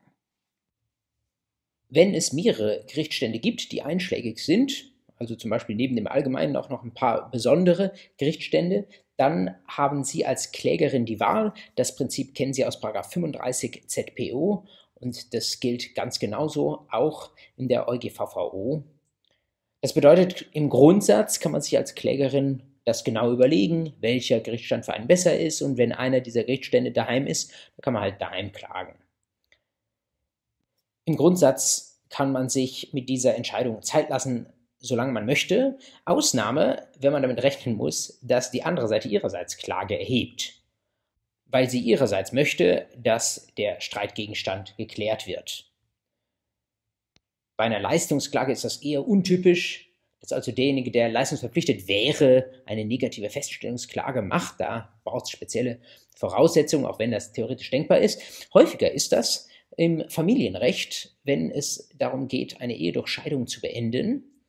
[1.89, 6.69] Wenn es mehrere Gerichtsstände gibt, die einschlägig sind, also zum Beispiel neben dem Allgemeinen auch
[6.69, 8.85] noch ein paar besondere Gerichtsstände,
[9.17, 11.55] dann haben Sie als Klägerin die Wahl.
[11.73, 17.87] Das Prinzip kennen Sie aus 35 ZPO und das gilt ganz genauso auch in der
[17.87, 18.83] EuGVVO.
[19.81, 24.93] Das bedeutet, im Grundsatz kann man sich als Klägerin das genau überlegen, welcher Gerichtsstand für
[24.93, 28.51] einen besser ist und wenn einer dieser Gerichtsstände daheim ist, dann kann man halt daheim
[28.51, 28.95] klagen.
[31.05, 34.47] Im Grundsatz kann man sich mit dieser Entscheidung Zeit lassen,
[34.79, 35.77] solange man möchte.
[36.05, 40.61] Ausnahme, wenn man damit rechnen muss, dass die andere Seite ihrerseits Klage erhebt,
[41.45, 45.71] weil sie ihrerseits möchte, dass der Streitgegenstand geklärt wird.
[47.55, 49.92] Bei einer Leistungsklage ist das eher untypisch,
[50.23, 54.61] dass also derjenige, der leistungsverpflichtet wäre, eine negative Feststellungsklage macht.
[54.61, 55.81] Da braucht es spezielle
[56.15, 58.47] Voraussetzungen, auch wenn das theoretisch denkbar ist.
[58.53, 64.45] Häufiger ist das im Familienrecht, wenn es darum geht, eine Ehe durch Scheidung zu beenden.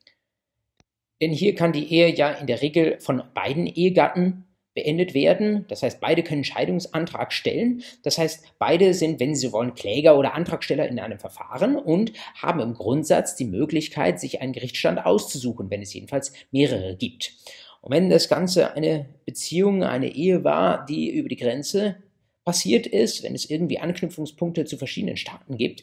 [1.21, 5.65] Denn hier kann die Ehe ja in der Regel von beiden Ehegatten beendet werden.
[5.69, 7.83] Das heißt, beide können Scheidungsantrag stellen.
[8.03, 12.61] Das heißt, beide sind, wenn Sie wollen, Kläger oder Antragsteller in einem Verfahren und haben
[12.61, 17.33] im Grundsatz die Möglichkeit, sich einen Gerichtsstand auszusuchen, wenn es jedenfalls mehrere gibt.
[17.81, 21.97] Und wenn das Ganze eine Beziehung, eine Ehe war, die über die Grenze
[22.45, 25.83] passiert ist, wenn es irgendwie Anknüpfungspunkte zu verschiedenen Staaten gibt,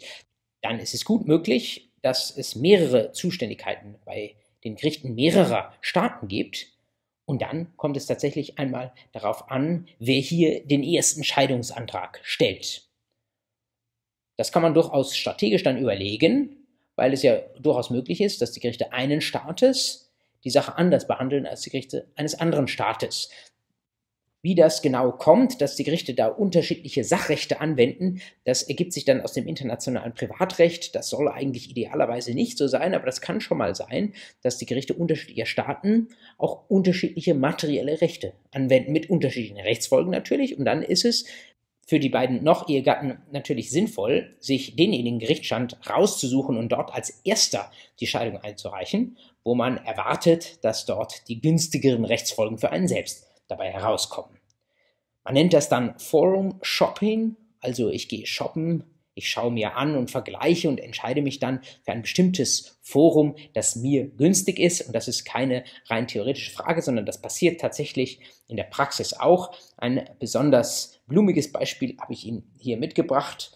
[0.61, 6.67] dann ist es gut möglich, dass es mehrere Zuständigkeiten bei den Gerichten mehrerer Staaten gibt.
[7.31, 12.89] Und dann kommt es tatsächlich einmal darauf an, wer hier den ersten Scheidungsantrag stellt.
[14.35, 16.67] Das kann man durchaus strategisch dann überlegen,
[16.97, 20.11] weil es ja durchaus möglich ist, dass die Gerichte einen Staates
[20.43, 23.29] die Sache anders behandeln als die Gerichte eines anderen Staates.
[24.43, 29.21] Wie das genau kommt, dass die Gerichte da unterschiedliche Sachrechte anwenden, das ergibt sich dann
[29.21, 30.95] aus dem internationalen Privatrecht.
[30.95, 34.65] Das soll eigentlich idealerweise nicht so sein, aber das kann schon mal sein, dass die
[34.65, 36.07] Gerichte unterschiedlicher Staaten
[36.39, 40.57] auch unterschiedliche materielle Rechte anwenden, mit unterschiedlichen Rechtsfolgen natürlich.
[40.57, 41.25] Und dann ist es
[41.85, 47.71] für die beiden noch Ehegatten natürlich sinnvoll, sich denjenigen Gerichtsstand rauszusuchen und dort als erster
[47.99, 53.71] die Scheidung einzureichen, wo man erwartet, dass dort die günstigeren Rechtsfolgen für einen selbst dabei
[53.71, 54.39] herauskommen.
[55.23, 58.83] Man nennt das dann Forum Shopping, also ich gehe shoppen,
[59.13, 63.75] ich schaue mir an und vergleiche und entscheide mich dann für ein bestimmtes Forum, das
[63.75, 64.81] mir günstig ist.
[64.81, 69.53] Und das ist keine rein theoretische Frage, sondern das passiert tatsächlich in der Praxis auch.
[69.77, 73.51] Ein besonders blumiges Beispiel habe ich Ihnen hier mitgebracht,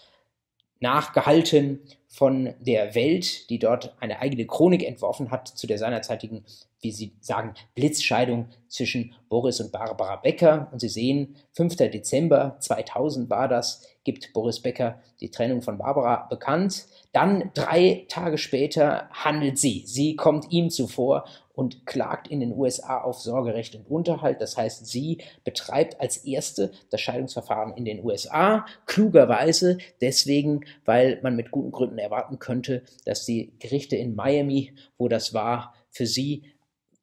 [0.79, 6.45] nachgehalten von der Welt, die dort eine eigene Chronik entworfen hat zu der seinerzeitigen,
[6.79, 10.69] wie Sie sagen, Blitzscheidung zwischen Boris und Barbara Becker.
[10.71, 11.75] Und Sie sehen, 5.
[11.75, 16.85] Dezember 2000 war das, gibt Boris Becker die Trennung von Barbara bekannt.
[17.11, 19.83] Dann drei Tage später handelt sie.
[19.85, 24.41] Sie kommt ihm zuvor und klagt in den USA auf Sorgerecht und Unterhalt.
[24.41, 28.65] Das heißt, sie betreibt als erste das Scheidungsverfahren in den USA.
[28.85, 35.07] Klugerweise deswegen, weil man mit guten Gründen erwarten könnte, dass die Gerichte in Miami, wo
[35.07, 36.43] das war, für sie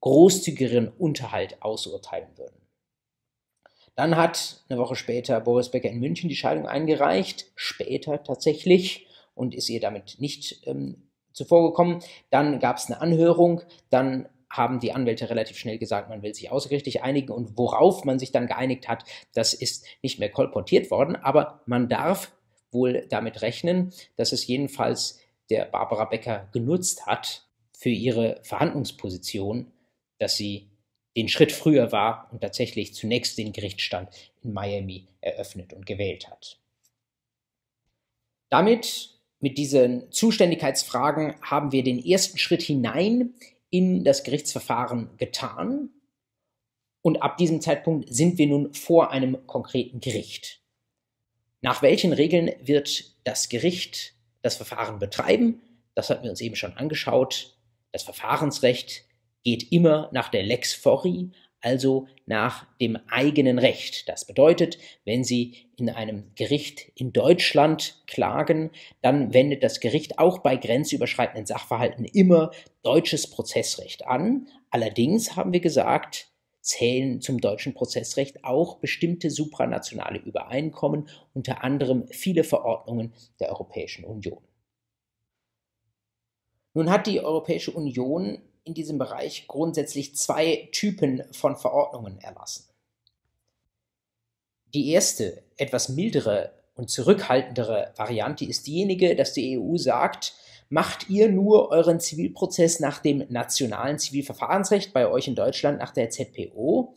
[0.00, 2.56] großzügigeren Unterhalt ausurteilen würden.
[3.94, 9.54] Dann hat eine Woche später Boris Becker in München die Scheidung eingereicht, später tatsächlich, und
[9.54, 12.00] ist ihr damit nicht ähm, zuvorgekommen.
[12.30, 16.50] Dann gab es eine Anhörung, dann haben die Anwälte relativ schnell gesagt, man will sich
[16.50, 21.16] außergerichtlich einigen und worauf man sich dann geeinigt hat, das ist nicht mehr kolportiert worden,
[21.16, 22.32] aber man darf
[22.70, 29.72] wohl damit rechnen, dass es jedenfalls der Barbara Becker genutzt hat für ihre Verhandlungsposition,
[30.18, 30.68] dass sie
[31.16, 34.08] den Schritt früher war und tatsächlich zunächst den Gerichtsstand
[34.42, 36.58] in Miami eröffnet und gewählt hat.
[38.50, 43.34] Damit, mit diesen Zuständigkeitsfragen, haben wir den ersten Schritt hinein
[43.72, 45.88] in das Gerichtsverfahren getan.
[47.00, 50.60] Und ab diesem Zeitpunkt sind wir nun vor einem konkreten Gericht.
[51.62, 55.62] Nach welchen Regeln wird das Gericht das Verfahren betreiben?
[55.94, 57.56] Das hatten wir uns eben schon angeschaut.
[57.92, 59.06] Das Verfahrensrecht
[59.42, 61.30] geht immer nach der Lex Fori,
[61.62, 64.08] also nach dem eigenen Recht.
[64.08, 68.70] Das bedeutet, wenn Sie in einem Gericht in Deutschland klagen,
[69.00, 72.50] dann wendet das Gericht auch bei grenzüberschreitenden Sachverhalten immer
[72.82, 74.48] deutsches Prozessrecht an.
[74.70, 82.44] Allerdings haben wir gesagt, zählen zum deutschen Prozessrecht auch bestimmte supranationale Übereinkommen, unter anderem viele
[82.44, 84.42] Verordnungen der Europäischen Union.
[86.74, 92.64] Nun hat die Europäische Union in diesem Bereich grundsätzlich zwei Typen von Verordnungen erlassen.
[94.74, 100.34] Die erste, etwas mildere und zurückhaltendere Variante ist diejenige, dass die EU sagt,
[100.70, 106.08] macht ihr nur euren Zivilprozess nach dem nationalen Zivilverfahrensrecht, bei euch in Deutschland nach der
[106.08, 106.94] ZPO.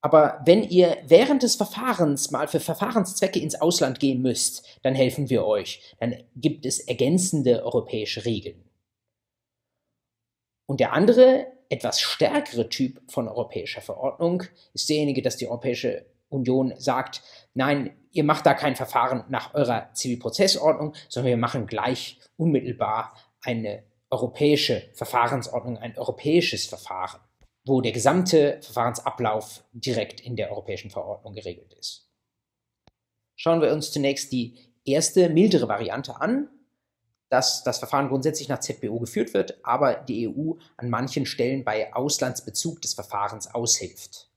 [0.00, 5.28] Aber wenn ihr während des Verfahrens mal für Verfahrenszwecke ins Ausland gehen müsst, dann helfen
[5.28, 5.94] wir euch.
[6.00, 8.67] Dann gibt es ergänzende europäische Regeln.
[10.68, 16.74] Und der andere, etwas stärkere Typ von europäischer Verordnung ist derjenige, dass die Europäische Union
[16.76, 17.22] sagt,
[17.54, 23.84] nein, ihr macht da kein Verfahren nach eurer Zivilprozessordnung, sondern wir machen gleich unmittelbar eine
[24.10, 27.20] europäische Verfahrensordnung, ein europäisches Verfahren,
[27.64, 32.10] wo der gesamte Verfahrensablauf direkt in der europäischen Verordnung geregelt ist.
[33.36, 36.50] Schauen wir uns zunächst die erste mildere Variante an,
[37.28, 41.92] dass das Verfahren grundsätzlich nach ZBO geführt wird, aber die EU an manchen Stellen bei
[41.94, 44.28] Auslandsbezug des Verfahrens aushilft.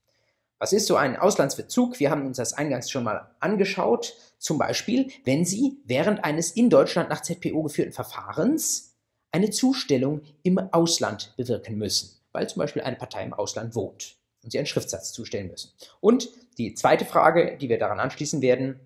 [0.58, 1.98] Was ist so ein Auslandsbezug?
[1.98, 4.14] Wir haben uns das eingangs schon mal angeschaut.
[4.38, 8.94] Zum Beispiel, wenn Sie während eines in Deutschland nach ZPO geführten Verfahrens
[9.32, 14.52] eine Zustellung im Ausland bewirken müssen, weil zum Beispiel eine Partei im Ausland wohnt und
[14.52, 15.72] Sie einen Schriftsatz zustellen müssen.
[16.00, 16.28] Und
[16.58, 18.78] die zweite Frage, die wir daran anschließen werden,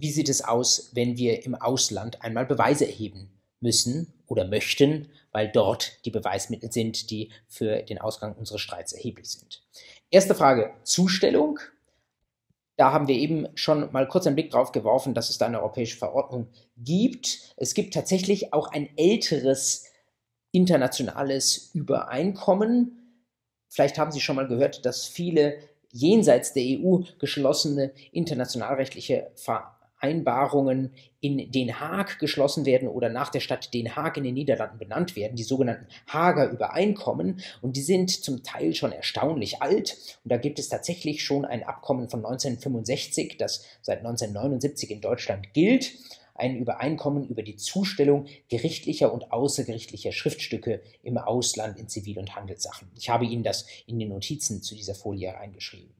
[0.00, 5.48] wie sieht es aus, wenn wir im Ausland einmal Beweise erheben müssen oder möchten, weil
[5.48, 9.62] dort die Beweismittel sind, die für den Ausgang unseres Streits erheblich sind.
[10.10, 11.58] Erste Frage, Zustellung.
[12.76, 15.60] Da haben wir eben schon mal kurz einen Blick drauf geworfen, dass es da eine
[15.60, 17.54] europäische Verordnung gibt.
[17.56, 19.84] Es gibt tatsächlich auch ein älteres
[20.50, 23.22] internationales Übereinkommen.
[23.68, 25.58] Vielleicht haben Sie schon mal gehört, dass viele
[25.92, 29.30] jenseits der EU geschlossene internationalrechtliche
[30.00, 34.78] Vereinbarungen in Den Haag geschlossen werden oder nach der Stadt Den Haag in den Niederlanden
[34.78, 37.40] benannt werden, die sogenannten Haager Übereinkommen.
[37.60, 39.98] Und die sind zum Teil schon erstaunlich alt.
[40.24, 45.52] Und da gibt es tatsächlich schon ein Abkommen von 1965, das seit 1979 in Deutschland
[45.52, 45.92] gilt
[46.34, 52.88] ein Übereinkommen über die Zustellung gerichtlicher und außergerichtlicher Schriftstücke im Ausland in Zivil- und Handelssachen.
[52.96, 55.99] Ich habe Ihnen das in den Notizen zu dieser Folie reingeschrieben.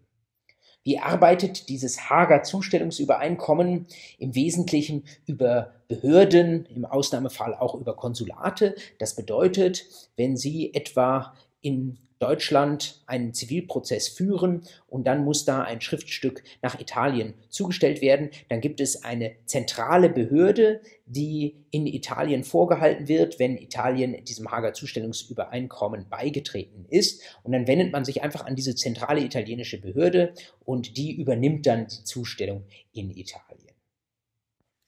[0.83, 3.87] Wie arbeitet dieses Hager Zustellungsübereinkommen
[4.19, 8.75] im Wesentlichen über Behörden, im Ausnahmefall auch über Konsulate?
[8.99, 9.85] Das bedeutet,
[10.17, 16.79] wenn Sie etwa in Deutschland einen Zivilprozess führen und dann muss da ein Schriftstück nach
[16.79, 18.29] Italien zugestellt werden.
[18.51, 24.75] Dann gibt es eine zentrale Behörde, die in Italien vorgehalten wird, wenn Italien diesem Hager
[24.75, 27.23] Zustellungsübereinkommen beigetreten ist.
[27.43, 30.35] Und dann wendet man sich einfach an diese zentrale italienische Behörde
[30.67, 33.61] und die übernimmt dann die Zustellung in Italien.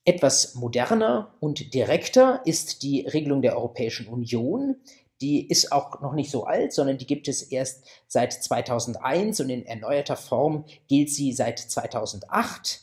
[0.04, 4.76] Etwas moderner und direkter ist die Regelung der Europäischen Union,
[5.22, 9.48] die ist auch noch nicht so alt, sondern die gibt es erst seit 2001 und
[9.48, 12.82] in erneuerter Form gilt sie seit 2008,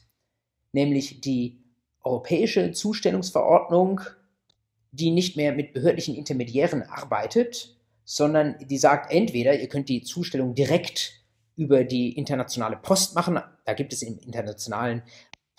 [0.71, 1.61] nämlich die
[2.01, 4.01] Europäische Zustellungsverordnung,
[4.91, 7.75] die nicht mehr mit behördlichen Intermediären arbeitet,
[8.05, 11.19] sondern die sagt entweder, ihr könnt die Zustellung direkt
[11.57, 15.03] über die internationale Post machen, da gibt es im internationalen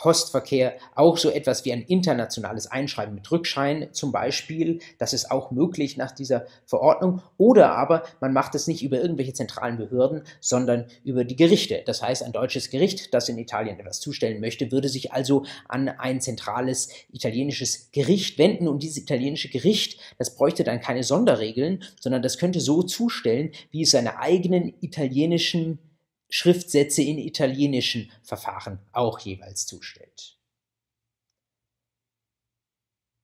[0.01, 4.81] Postverkehr auch so etwas wie ein internationales Einschreiben mit Rückschein zum Beispiel.
[4.97, 7.21] Das ist auch möglich nach dieser Verordnung.
[7.37, 11.83] Oder aber man macht es nicht über irgendwelche zentralen Behörden, sondern über die Gerichte.
[11.85, 15.91] Das heißt, ein deutsches Gericht, das in Italien etwas zustellen möchte, würde sich also an
[15.91, 18.69] ein zentrales italienisches Gericht wenden.
[18.69, 23.83] Und dieses italienische Gericht, das bräuchte dann keine Sonderregeln, sondern das könnte so zustellen, wie
[23.83, 25.79] es seine eigenen italienischen
[26.31, 30.39] Schriftsätze in italienischen Verfahren auch jeweils zustellt.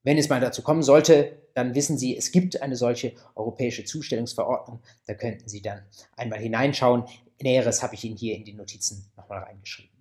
[0.02, 4.80] Wenn es mal dazu kommen sollte, dann wissen Sie, es gibt eine solche europäische Zustellungsverordnung.
[5.06, 5.84] Da könnten Sie dann
[6.16, 7.06] einmal hineinschauen.
[7.40, 9.96] Näheres habe ich Ihnen hier in die Notizen nochmal reingeschrieben.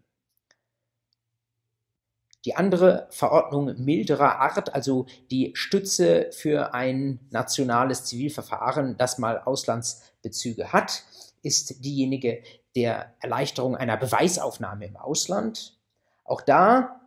[2.45, 10.71] Die andere Verordnung milderer Art, also die Stütze für ein nationales Zivilverfahren, das mal Auslandsbezüge
[10.71, 11.03] hat,
[11.41, 12.43] ist diejenige
[12.75, 15.77] der Erleichterung einer Beweisaufnahme im Ausland.
[16.23, 17.01] Auch da,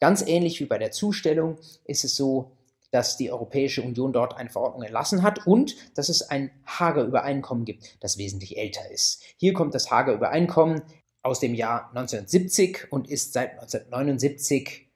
[0.00, 2.52] ganz ähnlich wie bei der Zustellung, ist es so,
[2.90, 7.64] dass die Europäische Union dort eine Verordnung erlassen hat und dass es ein Hager Übereinkommen
[7.64, 9.22] gibt, das wesentlich älter ist.
[9.36, 10.82] Hier kommt das Hager Übereinkommen
[11.22, 14.88] aus dem Jahr 1970 und ist seit 1979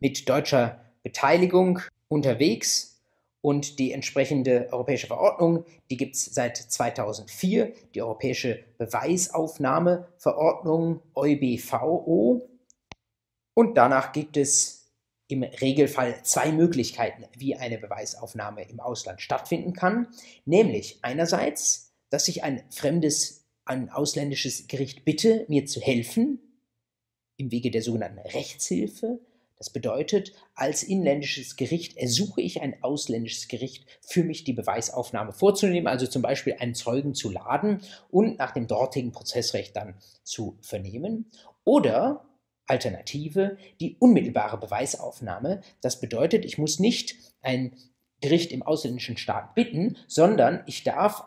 [0.00, 2.97] mit deutscher Beteiligung unterwegs
[3.48, 12.46] und die entsprechende europäische Verordnung, die gibt es seit 2004, die Europäische Beweisaufnahmeverordnung EuBVO.
[13.54, 14.92] Und danach gibt es
[15.28, 20.08] im Regelfall zwei Möglichkeiten, wie eine Beweisaufnahme im Ausland stattfinden kann.
[20.44, 26.38] Nämlich einerseits, dass ich ein fremdes, ein ausländisches Gericht bitte, mir zu helfen,
[27.38, 29.20] im Wege der sogenannten Rechtshilfe.
[29.58, 35.88] Das bedeutet, als inländisches Gericht ersuche ich ein ausländisches Gericht, für mich die Beweisaufnahme vorzunehmen,
[35.88, 41.30] also zum Beispiel einen Zeugen zu laden und nach dem dortigen Prozessrecht dann zu vernehmen.
[41.64, 42.24] Oder
[42.66, 45.62] Alternative, die unmittelbare Beweisaufnahme.
[45.80, 47.74] Das bedeutet, ich muss nicht ein
[48.20, 51.24] Gericht im ausländischen Staat bitten, sondern ich darf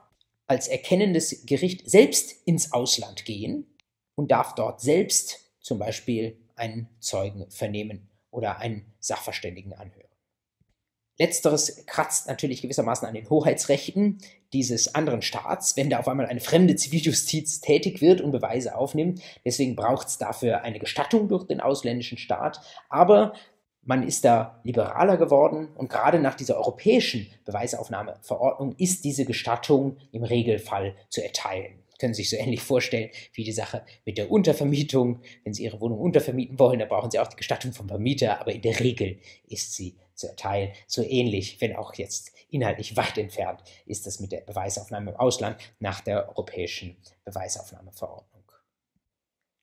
[0.47, 3.75] als erkennendes Gericht selbst ins Ausland gehen
[4.15, 10.07] und darf dort selbst zum Beispiel einen Zeugen vernehmen oder einen Sachverständigen anhören.
[11.19, 14.17] Letzteres kratzt natürlich gewissermaßen an den Hoheitsrechten
[14.53, 19.21] dieses anderen Staats, wenn da auf einmal eine fremde Ziviljustiz tätig wird und Beweise aufnimmt.
[19.45, 22.61] Deswegen braucht es dafür eine Gestattung durch den ausländischen Staat.
[22.89, 23.33] Aber
[23.83, 30.23] man ist da liberaler geworden und gerade nach dieser europäischen Beweisaufnahmeverordnung ist diese Gestattung im
[30.23, 35.21] Regelfall zu erteilen können sich so ähnlich vorstellen wie die Sache mit der Untervermietung.
[35.45, 38.51] Wenn Sie Ihre Wohnung untervermieten wollen, dann brauchen Sie auch die Gestattung vom Vermieter, aber
[38.51, 40.71] in der Regel ist sie zu erteilen.
[40.87, 45.57] So ähnlich, wenn auch jetzt inhaltlich weit entfernt, ist das mit der Beweisaufnahme im Ausland
[45.79, 48.41] nach der europäischen Beweisaufnahmeverordnung.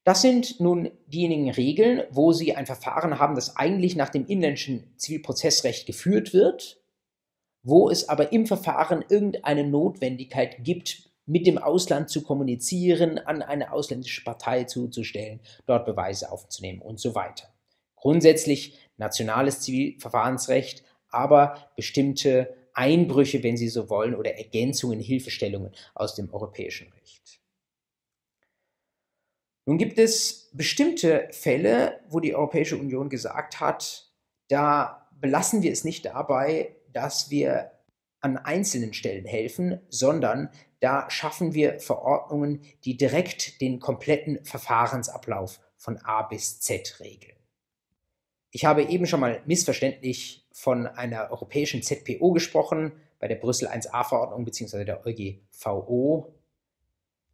[0.05, 4.95] Das sind nun diejenigen Regeln, wo Sie ein Verfahren haben, das eigentlich nach dem inländischen
[4.97, 6.81] Zivilprozessrecht geführt wird,
[7.63, 13.73] wo es aber im Verfahren irgendeine Notwendigkeit gibt, mit dem Ausland zu kommunizieren, an eine
[13.73, 17.53] ausländische Partei zuzustellen, dort Beweise aufzunehmen und so weiter.
[17.97, 26.33] Grundsätzlich nationales Zivilverfahrensrecht, aber bestimmte Einbrüche, wenn Sie so wollen, oder Ergänzungen, Hilfestellungen aus dem
[26.33, 27.41] europäischen Recht.
[29.67, 34.11] Nun gibt es bestimmte Fälle, wo die Europäische Union gesagt hat,
[34.49, 37.73] da belassen wir es nicht dabei, dass wir
[38.21, 40.51] an einzelnen Stellen helfen, sondern
[40.81, 47.37] da schaffen wir Verordnungen, die direkt den kompletten Verfahrensablauf von A bis Z regeln.
[48.51, 54.45] Ich habe eben schon mal missverständlich von einer europäischen ZPO gesprochen, bei der Brüssel 1a-Verordnung
[54.45, 54.85] bzw.
[54.85, 56.35] der EuGVO.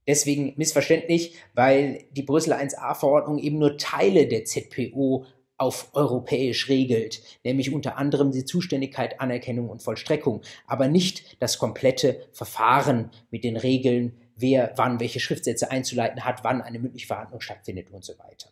[0.07, 5.27] Deswegen missverständlich, weil die Brüssel 1a-Verordnung eben nur Teile der ZPO
[5.57, 12.27] auf europäisch regelt, nämlich unter anderem die Zuständigkeit, Anerkennung und Vollstreckung, aber nicht das komplette
[12.33, 17.91] Verfahren mit den Regeln, wer wann welche Schriftsätze einzuleiten hat, wann eine mündliche Verhandlung stattfindet
[17.91, 18.51] und so weiter.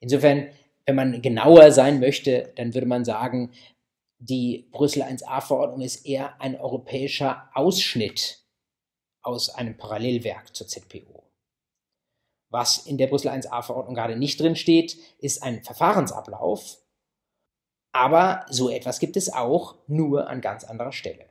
[0.00, 0.48] Insofern,
[0.86, 3.52] wenn man genauer sein möchte, dann würde man sagen,
[4.18, 8.46] die Brüssel 1a-Verordnung ist eher ein europäischer Ausschnitt
[9.22, 11.25] aus einem Parallelwerk zur ZPO.
[12.50, 16.78] Was in der Brüssel 1a-Verordnung gerade nicht drin steht, ist ein Verfahrensablauf.
[17.92, 21.26] Aber so etwas gibt es auch nur an ganz anderer Stelle.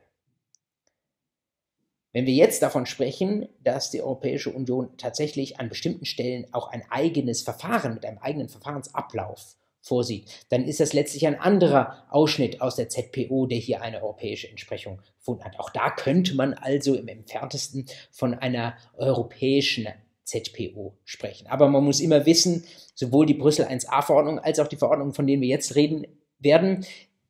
[2.12, 6.82] Wenn wir jetzt davon sprechen, dass die Europäische Union tatsächlich an bestimmten Stellen auch ein
[6.88, 12.76] eigenes Verfahren mit einem eigenen Verfahrensablauf vorsieht, dann ist das letztlich ein anderer Ausschnitt aus
[12.76, 15.60] der ZPO, der hier eine europäische Entsprechung gefunden hat.
[15.60, 19.86] Auch da könnte man also im entferntesten von einer europäischen
[20.26, 21.46] ZPO sprechen.
[21.46, 22.64] Aber man muss immer wissen,
[22.94, 26.06] sowohl die Brüssel 1a-Verordnung als auch die Verordnungen, von denen wir jetzt reden
[26.38, 26.84] werden,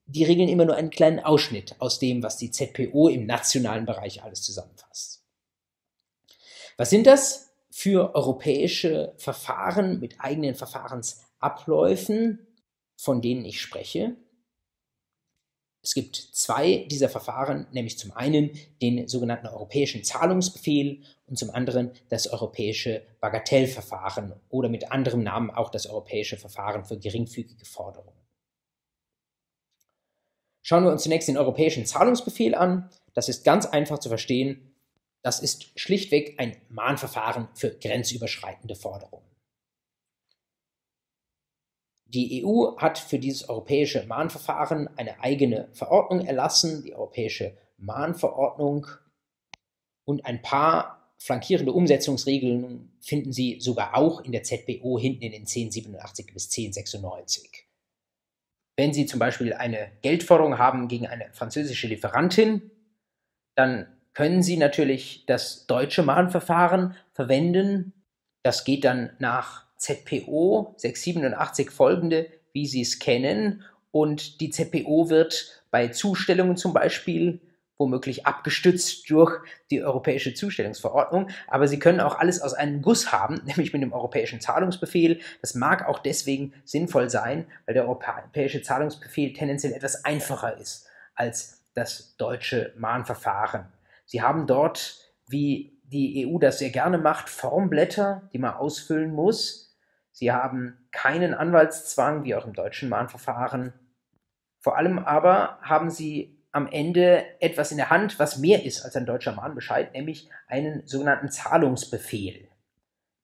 [0.06, 4.22] die regeln immer nur einen kleinen Ausschnitt aus dem, was die ZPO im nationalen Bereich
[4.22, 5.22] alles zusammenfasst.
[6.76, 12.46] Was sind das für europäische Verfahren mit eigenen Verfahrensabläufen?
[12.96, 14.16] von denen ich spreche.
[15.86, 18.50] Es gibt zwei dieser Verfahren, nämlich zum einen
[18.82, 25.70] den sogenannten europäischen Zahlungsbefehl und zum anderen das europäische Bagatellverfahren oder mit anderem Namen auch
[25.70, 28.18] das europäische Verfahren für geringfügige Forderungen.
[30.60, 32.90] Schauen wir uns zunächst den europäischen Zahlungsbefehl an.
[33.14, 34.74] Das ist ganz einfach zu verstehen.
[35.22, 39.35] Das ist schlichtweg ein Mahnverfahren für grenzüberschreitende Forderungen.
[42.16, 48.86] Die EU hat für dieses europäische Mahnverfahren eine eigene Verordnung erlassen, die europäische Mahnverordnung.
[50.06, 55.42] Und ein paar flankierende Umsetzungsregeln finden Sie sogar auch in der ZBO hinten in den
[55.42, 57.66] 1087 bis 1096.
[58.78, 62.70] Wenn Sie zum Beispiel eine Geldforderung haben gegen eine französische Lieferantin,
[63.56, 67.92] dann können Sie natürlich das deutsche Mahnverfahren verwenden.
[68.42, 73.64] Das geht dann nach ZPO 687 folgende, wie Sie es kennen.
[73.90, 77.40] Und die ZPO wird bei Zustellungen zum Beispiel
[77.78, 79.38] womöglich abgestützt durch
[79.70, 81.28] die europäische Zustellungsverordnung.
[81.46, 85.20] Aber Sie können auch alles aus einem Guss haben, nämlich mit dem europäischen Zahlungsbefehl.
[85.40, 91.62] Das mag auch deswegen sinnvoll sein, weil der europäische Zahlungsbefehl tendenziell etwas einfacher ist als
[91.74, 93.66] das deutsche Mahnverfahren.
[94.06, 94.98] Sie haben dort,
[95.28, 99.65] wie die EU das sehr gerne macht, Formblätter, die man ausfüllen muss.
[100.16, 103.74] Sie haben keinen Anwaltszwang, wie auch im deutschen Mahnverfahren.
[104.60, 108.96] Vor allem aber haben Sie am Ende etwas in der Hand, was mehr ist als
[108.96, 112.48] ein deutscher Mahnbescheid, nämlich einen sogenannten Zahlungsbefehl.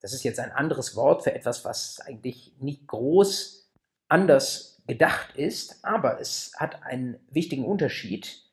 [0.01, 3.73] Das ist jetzt ein anderes Wort für etwas, was eigentlich nicht groß
[4.07, 8.43] anders gedacht ist, aber es hat einen wichtigen Unterschied.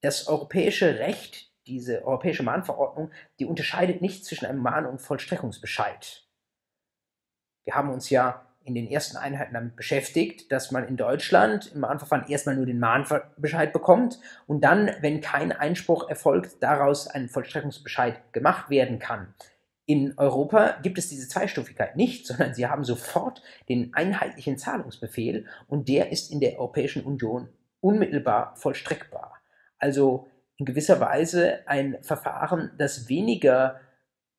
[0.00, 6.25] Das europäische Recht, diese europäische Mahnverordnung, die unterscheidet nicht zwischen einem Mahn- und Vollstreckungsbescheid.
[7.66, 11.80] Wir haben uns ja in den ersten Einheiten damit beschäftigt, dass man in Deutschland im
[11.80, 18.32] Mahnverfahren erstmal nur den Mahnbescheid bekommt und dann, wenn kein Einspruch erfolgt, daraus ein Vollstreckungsbescheid
[18.32, 19.34] gemacht werden kann.
[19.84, 25.88] In Europa gibt es diese Zweistufigkeit nicht, sondern sie haben sofort den einheitlichen Zahlungsbefehl und
[25.88, 27.48] der ist in der Europäischen Union
[27.80, 29.34] unmittelbar vollstreckbar.
[29.78, 33.80] Also in gewisser Weise ein Verfahren, das weniger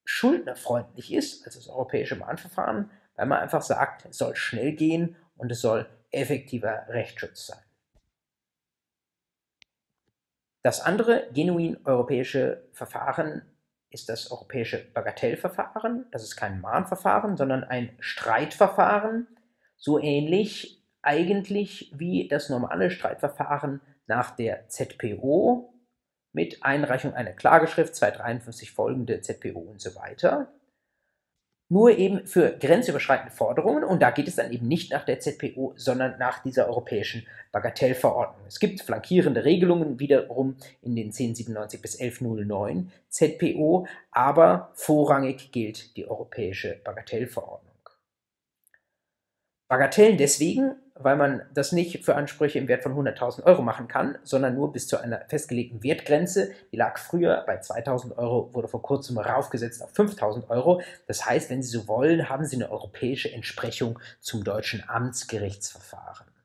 [0.04, 5.52] schuldnerfreundlich ist als das europäische Mahnverfahren, weil man einfach sagt, es soll schnell gehen und
[5.52, 7.60] es soll effektiver Rechtsschutz sein.
[10.64, 13.42] Das andere genuin europäische Verfahren
[13.90, 16.06] ist das europäische Bagatellverfahren.
[16.12, 19.28] Das ist kein Mahnverfahren, sondern ein Streitverfahren,
[19.78, 25.74] so ähnlich eigentlich wie das normale Streitverfahren nach der ZPO,
[26.34, 30.52] mit Einreichung einer Klageschrift, 253 folgende ZPO und so weiter
[31.70, 35.74] nur eben für grenzüberschreitende Forderungen und da geht es dann eben nicht nach der ZPO,
[35.76, 38.46] sondern nach dieser europäischen Bagatellverordnung.
[38.48, 46.08] Es gibt flankierende Regelungen wiederum in den 1097 bis 1109 ZPO, aber vorrangig gilt die
[46.08, 47.68] europäische Bagatellverordnung.
[49.68, 54.18] Bagatellen deswegen, weil man das nicht für Ansprüche im Wert von 100.000 Euro machen kann,
[54.24, 56.52] sondern nur bis zu einer festgelegten Wertgrenze.
[56.72, 60.82] Die lag früher bei 2.000 Euro, wurde vor kurzem raufgesetzt auf 5.000 Euro.
[61.08, 66.37] Das heißt, wenn Sie so wollen, haben Sie eine europäische Entsprechung zum deutschen Amtsgerichtsverfahren.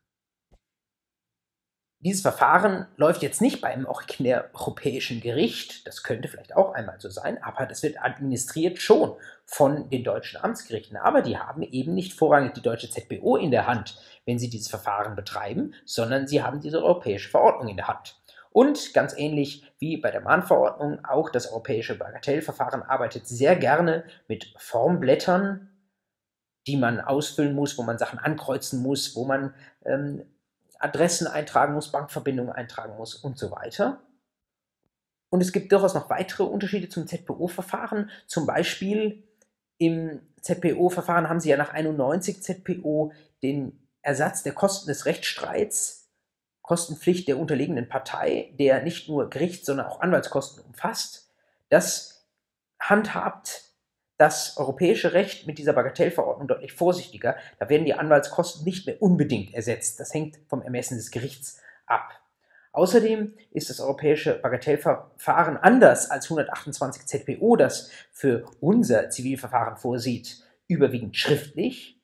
[2.05, 7.09] Dieses Verfahren läuft jetzt nicht bei einem europäischen Gericht, das könnte vielleicht auch einmal so
[7.09, 10.97] sein, aber das wird administriert schon von den deutschen Amtsgerichten.
[10.97, 14.69] Aber die haben eben nicht vorrangig die deutsche ZBO in der Hand, wenn sie dieses
[14.69, 18.21] Verfahren betreiben, sondern sie haben diese europäische Verordnung in der Hand.
[18.51, 24.53] Und ganz ähnlich wie bei der Mahnverordnung, auch das europäische Bagatellverfahren arbeitet sehr gerne mit
[24.59, 25.71] Formblättern,
[26.67, 30.25] die man ausfüllen muss, wo man Sachen ankreuzen muss, wo man ähm,
[30.83, 34.01] Adressen eintragen muss, Bankverbindungen eintragen muss und so weiter.
[35.31, 38.11] Und es gibt durchaus noch weitere Unterschiede zum ZPO-Verfahren.
[38.27, 39.23] Zum Beispiel
[39.79, 43.13] im ZPO-Verfahren haben Sie ja nach 91 ZPO
[43.43, 46.11] den Ersatz der Kosten des Rechtsstreits,
[46.61, 51.31] Kostenpflicht der unterlegenen Partei, der nicht nur Gerichts-, sondern auch Anwaltskosten umfasst.
[51.71, 52.27] Das
[52.79, 53.72] handhabt
[54.23, 57.35] das europäische Recht mit dieser Bagatellverordnung deutlich vorsichtiger.
[57.59, 59.99] Da werden die Anwaltskosten nicht mehr unbedingt ersetzt.
[59.99, 62.21] Das hängt vom Ermessen des Gerichts ab.
[62.71, 71.17] Außerdem ist das europäische Bagatellverfahren anders als 128 ZPO, das für unser Zivilverfahren vorsieht, überwiegend
[71.17, 71.99] schriftlich.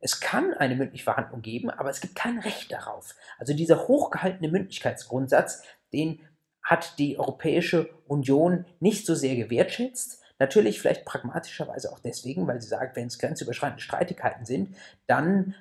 [0.00, 3.14] Es kann eine mündliche Verhandlung geben, aber es gibt kein Recht darauf.
[3.38, 5.62] Also dieser hochgehaltene Mündlichkeitsgrundsatz,
[5.92, 6.18] den
[6.64, 10.19] hat die Europäische Union nicht so sehr gewertschätzt.
[10.40, 14.74] Natürlich vielleicht pragmatischerweise auch deswegen, weil sie sagt, wenn es grenzüberschreitende Streitigkeiten sind,
[15.06, 15.54] dann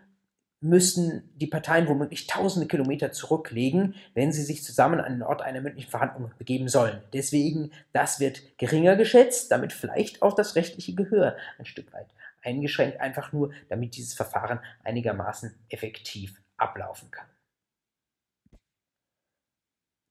[0.62, 5.60] müssen die Parteien womöglich tausende Kilometer zurücklegen, wenn sie sich zusammen an den Ort einer
[5.60, 7.02] mündlichen Verhandlung begeben sollen.
[7.14, 12.08] Deswegen, das wird geringer geschätzt, damit vielleicht auch das rechtliche Gehör ein Stück weit
[12.42, 17.28] eingeschränkt, einfach nur, damit dieses Verfahren einigermaßen effektiv ablaufen kann.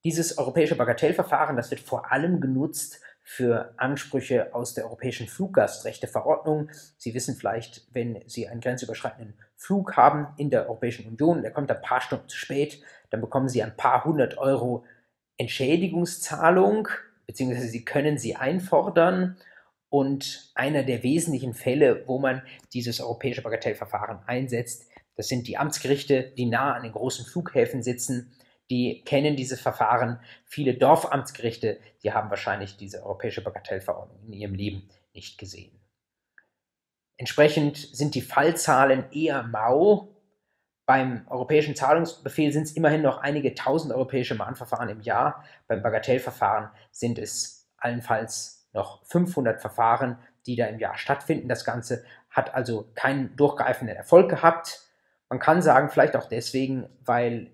[0.05, 3.01] Dieses europäische Bagatellverfahren, das wird vor allem genutzt,
[3.31, 6.71] für Ansprüche aus der Europäischen Fluggastrechteverordnung.
[6.97, 11.71] Sie wissen vielleicht, wenn Sie einen grenzüberschreitenden Flug haben in der Europäischen Union, der kommt
[11.71, 14.87] ein paar Stunden zu spät, dann bekommen Sie ein paar hundert Euro
[15.37, 16.89] Entschädigungszahlung,
[17.27, 19.37] beziehungsweise Sie können sie einfordern.
[19.91, 22.41] Und einer der wesentlichen Fälle, wo man
[22.73, 28.33] dieses europäische Bagatellverfahren einsetzt, das sind die Amtsgerichte, die nah an den großen Flughäfen sitzen
[28.71, 30.21] die kennen dieses Verfahren.
[30.45, 35.79] Viele Dorfamtsgerichte, die haben wahrscheinlich diese europäische Bagatellverordnung in ihrem Leben nicht gesehen.
[37.17, 40.15] Entsprechend sind die Fallzahlen eher mau.
[40.87, 45.45] Beim europäischen Zahlungsbefehl sind es immerhin noch einige tausend europäische Mahnverfahren im Jahr.
[45.67, 51.49] Beim Bagatellverfahren sind es allenfalls noch 500 Verfahren, die da im Jahr stattfinden.
[51.49, 54.83] Das Ganze hat also keinen durchgreifenden Erfolg gehabt.
[55.29, 57.51] Man kann sagen, vielleicht auch deswegen, weil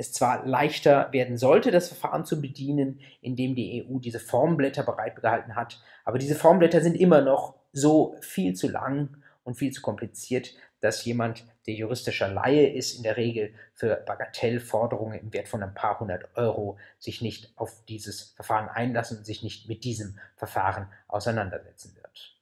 [0.00, 5.56] es zwar leichter werden sollte, das Verfahren zu bedienen, indem die EU diese Formblätter bereitgehalten
[5.56, 10.54] hat, aber diese Formblätter sind immer noch so viel zu lang und viel zu kompliziert,
[10.80, 15.74] dass jemand, der juristischer Laie ist, in der Regel für Bagatellforderungen im Wert von ein
[15.74, 20.88] paar hundert Euro sich nicht auf dieses Verfahren einlassen und sich nicht mit diesem Verfahren
[21.08, 22.38] auseinandersetzen wird.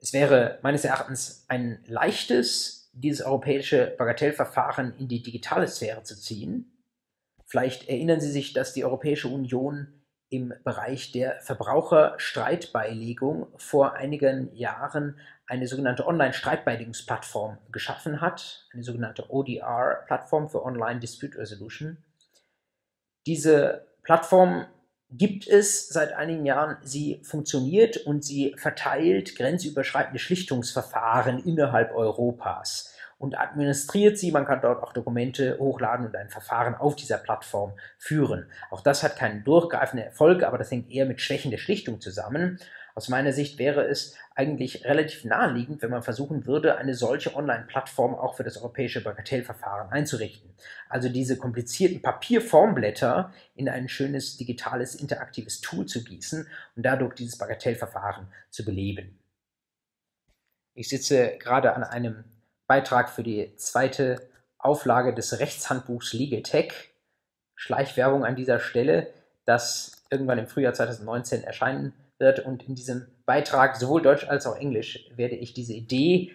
[0.00, 6.84] Es wäre meines Erachtens ein leichtes dieses europäische Bagatellverfahren in die digitale Sphäre zu ziehen.
[7.46, 9.98] Vielleicht erinnern Sie sich, dass die Europäische Union
[10.30, 20.50] im Bereich der Verbraucherstreitbeilegung vor einigen Jahren eine sogenannte Online-Streitbeilegungsplattform geschaffen hat, eine sogenannte ODR-Plattform
[20.50, 21.96] für Online Dispute Resolution.
[23.26, 24.66] Diese Plattform
[25.10, 26.76] gibt es seit einigen Jahren.
[26.82, 34.32] Sie funktioniert und sie verteilt grenzüberschreitende Schlichtungsverfahren innerhalb Europas und administriert sie.
[34.32, 38.46] Man kann dort auch Dokumente hochladen und ein Verfahren auf dieser Plattform führen.
[38.70, 42.58] Auch das hat keinen durchgreifenden Erfolg, aber das hängt eher mit Schwächen der Schlichtung zusammen.
[42.98, 48.16] Aus meiner Sicht wäre es eigentlich relativ naheliegend, wenn man versuchen würde, eine solche Online-Plattform
[48.16, 50.50] auch für das europäische Bagatellverfahren einzurichten.
[50.88, 57.38] Also diese komplizierten Papierformblätter in ein schönes digitales interaktives Tool zu gießen und dadurch dieses
[57.38, 59.16] Bagatellverfahren zu beleben.
[60.74, 62.24] Ich sitze gerade an einem
[62.66, 64.28] Beitrag für die zweite
[64.58, 66.72] Auflage des Rechtshandbuchs Legal Tech.
[67.54, 69.14] Schleichwerbung an dieser Stelle.
[69.44, 72.40] das irgendwann im Frühjahr 2019 erscheinen wird.
[72.40, 76.32] Und in diesem Beitrag, sowohl Deutsch als auch Englisch, werde ich diese Idee,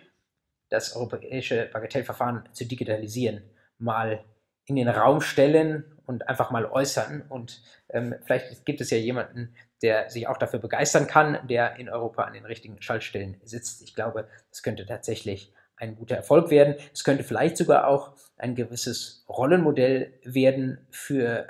[0.69, 3.43] das europäische Bagatellverfahren zu digitalisieren,
[3.77, 4.23] mal
[4.65, 7.23] in den Raum stellen und einfach mal äußern.
[7.29, 11.89] Und ähm, vielleicht gibt es ja jemanden, der sich auch dafür begeistern kann, der in
[11.89, 13.81] Europa an den richtigen Schaltstellen sitzt.
[13.83, 16.75] Ich glaube, das könnte tatsächlich ein guter Erfolg werden.
[16.93, 21.47] Es könnte vielleicht sogar auch ein gewisses Rollenmodell werden für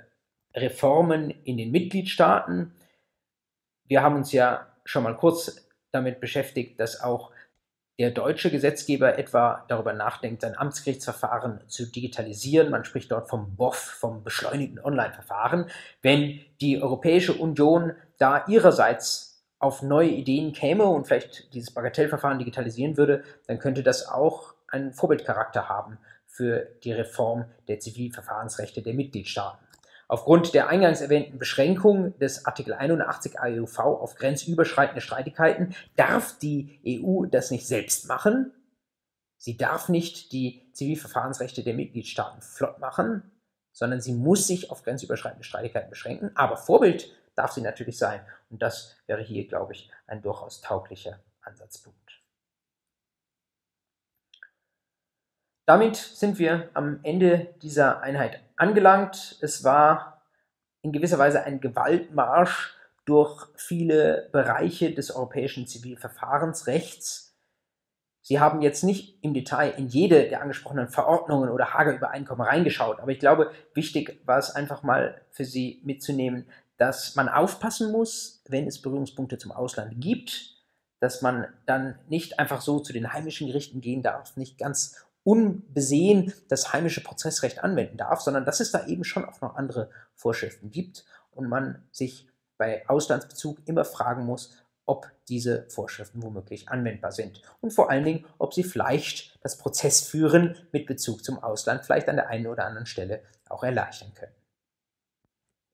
[0.55, 2.73] Reformen in den Mitgliedstaaten.
[3.93, 7.29] Wir haben uns ja schon mal kurz damit beschäftigt, dass auch
[7.99, 12.71] der deutsche Gesetzgeber etwa darüber nachdenkt, sein Amtsgerichtsverfahren zu digitalisieren.
[12.71, 15.69] Man spricht dort vom BOF, vom beschleunigten Online-Verfahren.
[16.01, 22.97] Wenn die Europäische Union da ihrerseits auf neue Ideen käme und vielleicht dieses Bagatellverfahren digitalisieren
[22.97, 29.62] würde, dann könnte das auch einen Vorbildcharakter haben für die Reform der Zivilverfahrensrechte der Mitgliedstaaten.
[30.13, 37.25] Aufgrund der eingangs erwähnten Beschränkung des Artikel 81 AEUV auf grenzüberschreitende Streitigkeiten darf die EU
[37.25, 38.53] das nicht selbst machen.
[39.37, 43.31] Sie darf nicht die Zivilverfahrensrechte der Mitgliedstaaten flott machen,
[43.71, 46.29] sondern sie muss sich auf grenzüberschreitende Streitigkeiten beschränken.
[46.35, 48.21] Aber Vorbild darf sie natürlich sein.
[48.51, 52.02] Und das wäre hier, glaube ich, ein durchaus tauglicher Ansatzpunkt.
[55.65, 59.37] Damit sind wir am Ende dieser Einheit angelangt.
[59.41, 60.21] Es war
[60.81, 67.37] in gewisser Weise ein Gewaltmarsch durch viele Bereiche des europäischen Zivilverfahrensrechts.
[68.21, 73.11] Sie haben jetzt nicht im Detail in jede der angesprochenen Verordnungen oder Hager-Übereinkommen reingeschaut, aber
[73.11, 76.45] ich glaube, wichtig war es einfach mal für Sie mitzunehmen,
[76.77, 80.55] dass man aufpassen muss, wenn es Berührungspunkte zum Ausland gibt,
[81.01, 86.33] dass man dann nicht einfach so zu den heimischen Gerichten gehen darf, nicht ganz unbesehen
[86.49, 90.71] das heimische Prozessrecht anwenden darf, sondern dass es da eben schon auch noch andere Vorschriften
[90.71, 97.41] gibt und man sich bei Auslandsbezug immer fragen muss, ob diese Vorschriften womöglich anwendbar sind
[97.61, 102.17] und vor allen Dingen, ob sie vielleicht das Prozessführen mit Bezug zum Ausland vielleicht an
[102.17, 104.33] der einen oder anderen Stelle auch erleichtern können.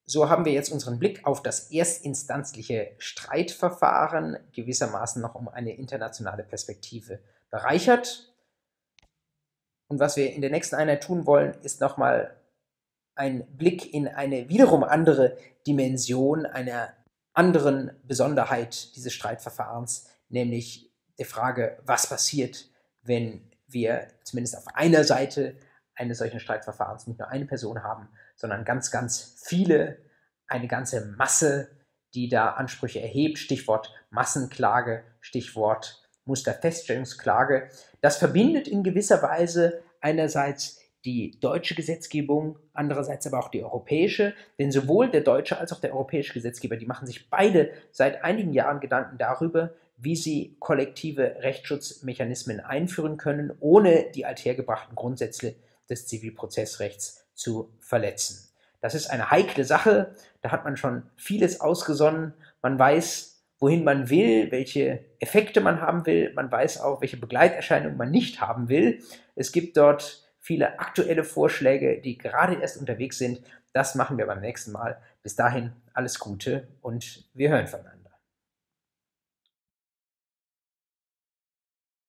[0.06, 6.44] So haben wir jetzt unseren Blick auf das erstinstanzliche Streitverfahren gewissermaßen noch um eine internationale
[6.44, 7.20] Perspektive
[7.52, 8.34] bereichert.
[9.90, 12.38] Und was wir in der nächsten Einheit tun wollen, ist nochmal
[13.16, 15.36] ein Blick in eine wiederum andere
[15.68, 16.94] Dimension einer
[17.34, 22.70] anderen Besonderheit dieses Streitverfahrens, nämlich der Frage, was passiert,
[23.02, 25.56] wenn wir zumindest auf einer Seite
[25.96, 29.98] eines solchen Streitverfahrens nicht nur eine Person haben, sondern ganz, ganz viele,
[30.48, 31.70] eine ganze Masse,
[32.14, 33.38] die da Ansprüche erhebt.
[33.38, 37.70] Stichwort Massenklage, Stichwort Musterfeststellungsklage.
[38.00, 44.72] Das verbindet in gewisser Weise einerseits die deutsche Gesetzgebung, andererseits aber auch die europäische, denn
[44.72, 48.80] sowohl der deutsche als auch der europäische Gesetzgeber, die machen sich beide seit einigen Jahren
[48.80, 55.56] Gedanken darüber, wie sie kollektive Rechtsschutzmechanismen einführen können, ohne die althergebrachten Grundsätze
[55.90, 58.50] des Zivilprozessrechts zu verletzen.
[58.82, 64.10] Das ist eine heikle Sache, da hat man schon vieles ausgesonnen, man weiß, wohin man
[64.10, 66.32] will, welche Effekte man haben will.
[66.34, 69.00] Man weiß auch, welche Begleiterscheinungen man nicht haben will.
[69.36, 73.42] Es gibt dort viele aktuelle Vorschläge, die gerade erst unterwegs sind.
[73.74, 74.98] Das machen wir beim nächsten Mal.
[75.22, 77.99] Bis dahin alles Gute und wir hören voneinander.